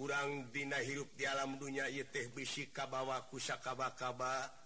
urang 0.00 0.48
dina 0.48 0.80
hirup 0.80 1.12
di 1.12 1.28
alam 1.28 1.60
dunia 1.60 1.84
ieu 1.92 2.08
teh 2.08 2.32
bisi 2.32 2.72
kabawa 2.72 3.28
ku 3.28 3.36
sakaba-kaba 3.36 4.64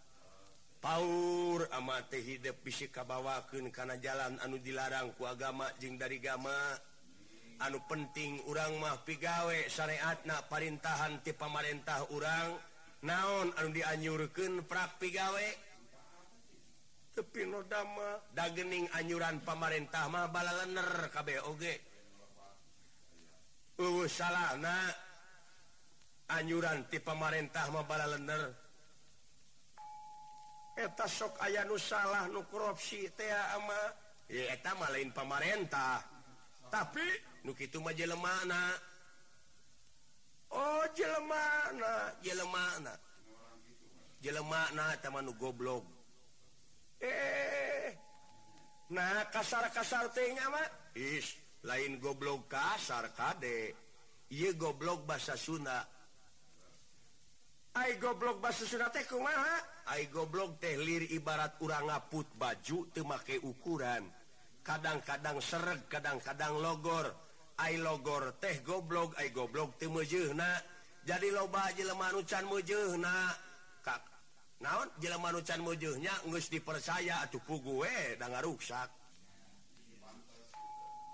Paur 0.78 1.66
ama 1.74 1.98
teh 2.06 2.22
hidup 2.22 2.62
bisi 2.62 2.86
kabawakeun 2.86 3.66
kana 3.74 3.98
jalan 3.98 4.38
anu 4.38 4.62
dilarang 4.62 5.10
ku 5.18 5.26
agama 5.26 5.66
jeung 5.82 5.98
dari 5.98 6.22
gama. 6.22 6.54
anu 7.58 7.82
penting 7.90 8.38
urang 8.46 8.78
mah 8.78 9.02
pigawe 9.02 9.66
syariatna 9.66 10.46
perintahan 10.46 11.18
ti 11.26 11.34
pamarentah 11.34 12.06
urang. 12.14 12.54
Naon 12.98 13.54
anu 13.58 13.68
dianyurkeun 13.74 14.66
prak 14.66 14.98
pigawe? 14.98 15.48
Tepi 17.14 17.46
nodama 17.50 18.22
dagening 18.30 18.86
anyuran 18.94 19.42
pamarentah 19.42 20.06
mah 20.06 20.30
balalener 20.30 21.10
kabeh 21.10 21.38
oge. 21.50 21.74
Uh 23.78 24.06
salahna. 24.06 24.78
Anyuran 26.28 26.86
ti 26.90 27.02
pamarentah 27.02 27.66
mah 27.74 27.86
balalener. 27.86 28.54
Eta 30.78 31.10
sok 31.10 31.42
aya 31.42 31.66
nu 31.66 31.74
salah 31.74 32.30
nu 32.30 32.46
korupsi 32.46 33.10
teh 33.18 33.30
ama. 33.58 33.82
Ya 34.30 34.54
eta 34.54 34.78
mah 34.78 34.90
lain 34.94 35.10
pamarentah. 35.10 36.17
tapi 36.70 37.04
itu 37.58 37.78
maja 37.80 38.04
mana 38.16 38.62
Oh 40.48 40.84
mana 41.28 42.00
mana 42.48 42.94
makna 44.42 44.86
teman 44.98 45.28
goblok. 45.36 45.84
Eh 46.98 47.92
nah 48.88 49.28
kasar-kasar 49.28 50.08
kasarnya 50.08 50.48
is 50.96 51.36
lain 51.60 52.00
goblok 52.00 52.48
kasar 52.48 53.12
kadek 53.12 53.76
ye 54.32 54.48
goblok 54.56 55.04
bahasa 55.04 55.36
Sunda. 55.36 55.84
Hai 57.76 58.00
goblok 58.00 58.40
bahasa 58.40 58.64
Sunda 58.64 58.88
teh 58.88 59.04
kumaha? 59.04 59.84
Hai 59.92 60.08
goblok 60.08 60.56
tehlir 60.58 61.12
ibarat 61.12 61.60
urang 61.60 61.86
ngaput 61.86 62.26
baju 62.34 62.88
temakai 62.96 63.38
ukuran. 63.44 64.17
kadang-kadang 64.68 65.40
sereg 65.40 65.88
kadang-kadang 65.88 66.60
logor. 66.60 67.08
Ay 67.58 67.80
logor 67.80 68.36
teh 68.38 68.60
goblok 68.62 69.16
ay 69.18 69.34
goblok 69.34 69.80
tim 69.80 69.90
mujuna 69.90 70.46
jadi 71.02 71.32
loba 71.34 71.74
jeleman 71.74 72.20
ucan 72.20 72.46
mujuna 72.46 73.34
kak 73.82 73.98
naon? 74.62 74.86
Jeleman 75.02 75.42
mujuhnya 75.66 76.14
ngus 76.30 76.54
dipercaya 76.54 77.24
atuh 77.26 77.42
pugue 77.42 78.14
dan 78.14 78.30
ngaruksak 78.30 78.86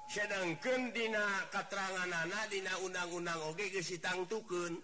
sedangkan 0.05 0.93
dina 0.93 1.49
keterangan 1.49 2.13
anak 2.13 2.53
dina 2.53 2.77
undang-undang 2.85 3.41
oge 3.49 3.73
gesi 3.73 3.97
tangtukeun 3.97 4.77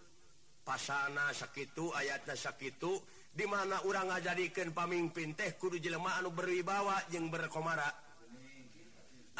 pasana 0.64 1.28
sakitu 1.36 1.92
ayatnya 1.92 2.32
sakitu 2.32 2.96
dimana 3.28 3.84
orang 3.84 4.16
ngajadikan 4.16 4.72
pamimpin 4.72 5.36
teh 5.36 5.60
kudu 5.60 5.76
jelema 5.76 6.16
anu 6.16 6.32
berwibawa 6.32 7.04
jeung 7.12 7.28
berkomara. 7.28 8.09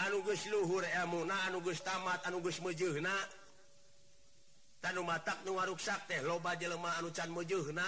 anuges 0.06 0.46
Luhur 0.52 0.84
elmuna 0.84 1.36
anuges 1.48 1.80
tamat 1.84 2.26
anuges 2.26 2.60
mejuna 2.60 3.12
tan 4.80 4.96
mata 5.04 5.36
nuwaruksak 5.44 6.08
teh 6.08 6.20
loba 6.22 6.56
jelema 6.56 6.96
anucan 6.98 7.30
mejuna 7.30 7.84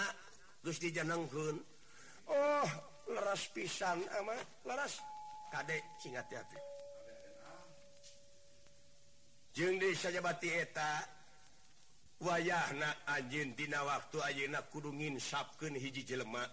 Gu 0.63 0.71
dijenenghun 0.71 1.59
Oh 2.31 2.69
leras 3.11 3.51
pisan 3.51 3.99
eh, 3.99 4.19
ama 4.19 4.37
leras 4.63 5.03
kadek 5.51 5.83
singat 5.99 6.31
hati-hati. 6.31 6.59
Jeng 9.53 9.83
saja 9.99 10.23
batti 10.23 10.49
eta 10.49 11.03
wayah 12.23 12.73
na 12.79 12.89
anjintina 13.11 13.83
waktu 13.85 14.23
ayeak 14.23 14.71
kudungin 14.71 15.19
sapken 15.21 15.75
hiji 15.75 16.07
jelemak 16.07 16.49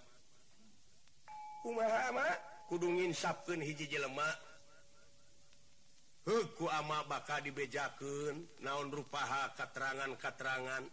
kumaha 1.62 2.10
ama 2.10 2.26
kudungin 2.68 3.14
sapken 3.14 3.62
hiji 3.62 3.88
jelemak 3.88 4.49
heku 6.30 6.70
ama 6.70 7.02
bakal 7.10 7.42
dibejaken 7.42 8.46
naon 8.62 8.94
rupaha 8.94 9.50
katerangan-katerangan 9.58 10.86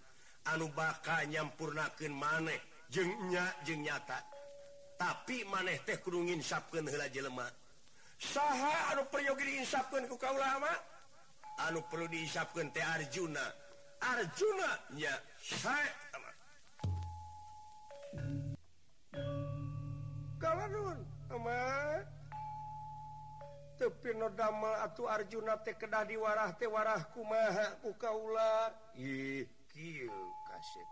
anu 0.49 0.73
baka 0.73 1.29
nyampurnaken 1.29 2.17
maneh 2.17 2.89
jengnya 2.89 3.45
jeng 3.69 3.85
nyata. 3.85 4.17
Tapi 4.97 5.45
maneh 5.45 5.85
teh 5.85 6.01
kurungin 6.01 6.41
sapken 6.41 6.89
hela 6.89 7.13
jelemak 7.13 7.53
saha 8.17 8.97
anu 8.97 9.05
peryogi 9.13 9.45
diinsapkan 9.45 10.09
ku 10.09 10.17
kau 10.17 10.33
lama 10.33 10.73
anu 11.69 11.85
perlu 11.85 12.09
diisapkan 12.09 12.73
teh 12.73 12.81
Arjuna. 12.81 13.45
Arjuna 13.97 14.71
nya 14.97 15.13
saya 15.41 15.93
kalau 20.37 20.69
nun 20.69 21.01
amat 21.33 22.16
tepinodamel 23.87 24.83
atau 24.83 25.07
Arjuna 25.07 25.63
teh 25.63 25.79
kedah 25.79 26.03
diwarah 26.03 26.59
teh 26.59 26.67
warah 26.67 27.07
kumaha 27.15 27.79
ku 27.79 27.95
kaula 27.95 28.75
ih 28.99 29.47
kieu 29.71 30.11
kasep 30.51 30.89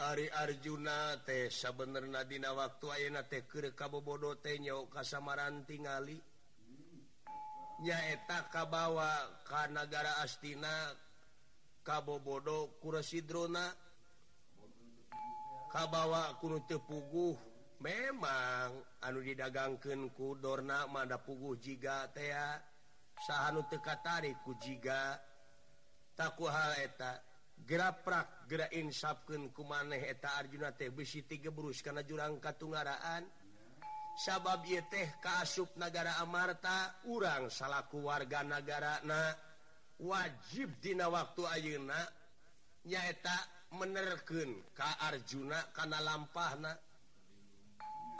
Ari 0.00 0.32
Arjuna 0.32 1.18
teh 1.26 1.52
sabener 1.52 2.08
nadina 2.08 2.54
waktu 2.56 2.88
ayeuna 2.88 3.26
teh 3.26 3.44
keur 3.44 3.68
kabobodo 3.76 4.32
teh 4.40 4.56
nyawa 4.56 4.88
kasamaran 4.88 5.68
tingali. 5.68 6.16
Nyaeta 7.84 8.48
kabawa 8.48 9.12
ka 9.44 9.68
nagara 9.68 10.24
Astina 10.24 10.72
kabobodo 11.84 12.80
kurasidrona 12.80 13.68
kabawa 15.68 16.32
kunu 16.40 16.64
teu 16.64 16.80
puguh. 16.80 17.49
memang 17.80 19.00
anu 19.08 19.18
didagangkan 19.24 20.12
kudorna 20.12 20.84
manda 20.92 21.16
pugu 21.16 21.56
jika 21.56 22.12
sahanu 23.20 23.64
teka 23.68 24.00
ku 24.44 24.52
jika 24.60 25.16
takku 26.16 26.44
hal 26.44 26.76
eta 26.76 27.20
geraprak 27.64 28.48
gera 28.48 28.68
insapken 28.76 29.52
ku 29.52 29.64
maneh 29.64 30.08
eta 30.08 30.36
Arjuna 30.40 30.72
teh 30.72 30.92
besi 30.92 31.24
tiga 31.24 31.52
berus 31.52 31.80
karena 31.84 32.04
jurang 32.04 32.40
katunggaraan 32.40 33.24
sabab 34.16 34.64
ye 34.64 34.80
teh 34.88 35.20
kaasup 35.20 35.76
negara 35.76 36.20
Amarta 36.20 37.04
urang 37.08 37.48
salahku 37.48 38.04
warga 38.04 38.44
negara 38.44 39.00
na 39.04 39.32
wajib 40.00 40.80
dina 40.80 41.08
waktu 41.08 41.44
ayeuna 41.48 42.00
nyaeta 42.84 43.36
menerken 43.76 44.72
ka 44.72 45.00
Arjuna 45.08 45.72
karena 45.76 46.00
lampah 46.00 46.52
na 46.60 46.72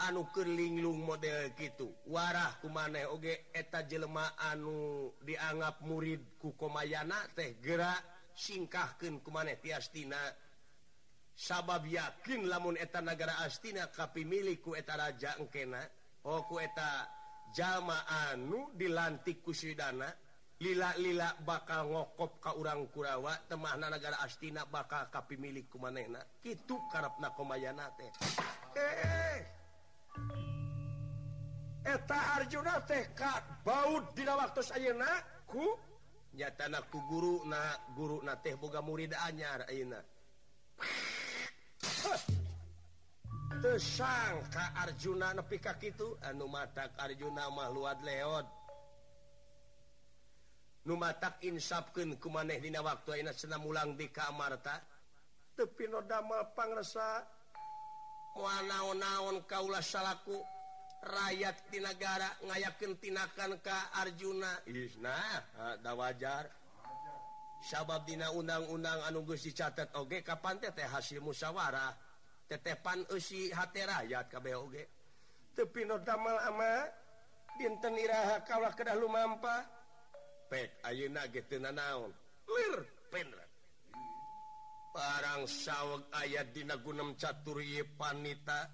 anu 0.09 0.29
kelinglung 0.33 1.05
model 1.05 1.53
gitu. 1.57 1.93
Warah 2.09 2.61
ku 2.65 2.73
maneh 2.73 3.05
oge 3.11 3.53
eta 3.53 3.85
jelema 3.85 4.33
anu 4.53 5.13
dianggap 5.21 5.85
murid 5.85 6.41
ku 6.41 6.57
komayana 6.57 7.29
teh 7.37 7.61
gerak 7.61 8.01
singkahken 8.33 9.21
ku 9.21 9.29
maneh 9.29 9.61
tiastina 9.61 10.19
sabab 11.37 11.85
yakin 11.85 12.49
lamun 12.49 12.77
eta 12.81 13.05
negara 13.05 13.45
astina 13.45 13.93
kapi 13.93 14.25
milikku 14.25 14.73
eta 14.77 14.97
raja 14.97 15.37
engkena 15.37 15.81
Oku 16.21 16.61
eta 16.61 17.09
jama 17.57 18.05
anu 18.29 18.77
dilantik 18.77 19.41
kusidana 19.41 20.05
lila-lila 20.61 21.33
bakal 21.41 21.89
ngokop 21.89 22.37
ka 22.45 22.53
urang 22.61 22.93
Kurawa 22.93 23.33
temahna 23.49 23.89
negara 23.89 24.21
astina 24.21 24.69
bakal 24.69 25.09
kapi 25.09 25.41
milikku 25.41 25.81
manehna. 25.81 26.21
Gitu 26.45 26.77
karep 26.93 27.17
na 27.25 27.33
komayana 27.33 27.89
teh. 27.97 28.13
Eh 28.77 29.60
eta 31.85 32.19
Arjuna 32.39 32.81
TK 32.85 33.21
baut 33.65 34.05
di 34.15 34.23
waktu 34.27 34.61
sayakunya 34.63 36.49
tanahku 36.55 36.99
guru 37.09 37.43
na 37.49 37.75
guru 37.97 38.23
na 38.23 38.37
teh 38.39 38.55
boga 38.55 38.85
murid 38.85 39.17
anyar 39.27 39.65
tersangka 43.61 44.73
Arjuna 44.81 45.37
nepi 45.37 45.61
kaki 45.61 45.93
itu 45.93 46.17
anu 46.25 46.49
mata 46.49 46.89
Arjuna 46.97 47.53
mah 47.53 47.69
luat 47.69 48.01
leot. 48.01 48.47
Nu 50.89 50.97
mata 50.97 51.37
insapkeun 51.45 52.17
kumaneh 52.17 52.57
dina 52.57 52.81
waktu 52.81 53.21
ayeuna 53.21 53.37
cenah 53.37 53.61
mulang 53.61 54.01
di 54.01 54.09
ka 54.09 54.33
Amarta 54.33 54.81
tepi 55.53 55.85
nodamal 55.93 56.57
pangresa 56.57 57.21
naon-naon 58.39 59.43
Kaula 59.47 59.83
salahku 59.83 60.39
rakyat 61.03 61.57
di 61.73 61.79
negara 61.81 62.29
ngayakentinakan 62.47 63.59
Ka 63.65 63.91
Arjuna. 63.99 64.65
Isna 64.69 65.17
da 65.83 65.93
wajar. 65.97 66.47
Sabab 67.61 68.09
Dina 68.09 68.33
undang-undang 68.33 69.05
anugus 69.05 69.45
dicatat 69.45 69.93
Oge 70.01 70.25
kapan 70.25 70.57
tete 70.57 70.81
hasil 70.81 71.21
musyawarah 71.21 71.93
tetepan 72.49 73.05
usi 73.13 73.53
hat 73.53 73.77
rakyat 73.77 74.33
KBG 74.33 74.75
tepi 75.53 75.85
notamal 75.85 76.41
ama 76.49 76.89
dinten 77.61 78.01
iraha 78.01 78.41
kalah 78.49 78.73
kedah 78.73 78.97
lumpa 78.97 79.69
pek 80.49 80.73
Ayeuna 80.89 81.29
getuna 81.29 81.69
naon 81.69 82.11
lir 82.49 82.81
penra 83.13 83.50
barang 84.91 85.47
sawwak 85.47 86.11
ayat 86.19 86.51
Dina 86.51 86.77
Guam 86.79 87.15
Caturi 87.15 87.83
panita. 87.95 88.67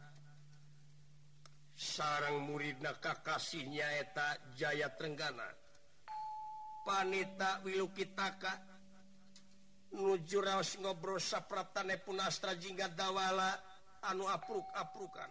Sarang 1.76 2.48
murid 2.48 2.80
na 2.80 2.96
kakasihnya 2.96 4.00
eta 4.00 4.32
Jaya 4.56 4.88
Trenggana. 4.96 5.44
Panita 6.88 7.60
Wilu 7.60 7.92
kitaka 7.92 8.56
nuju 9.92 10.40
Raos 10.40 10.80
ngobrol 10.80 11.20
sapraptane 11.20 12.00
Punastra 12.00 12.56
jingga 12.56 12.88
dawala 12.88 13.52
anu 14.08 14.24
apruk-aprukan. 14.24 15.28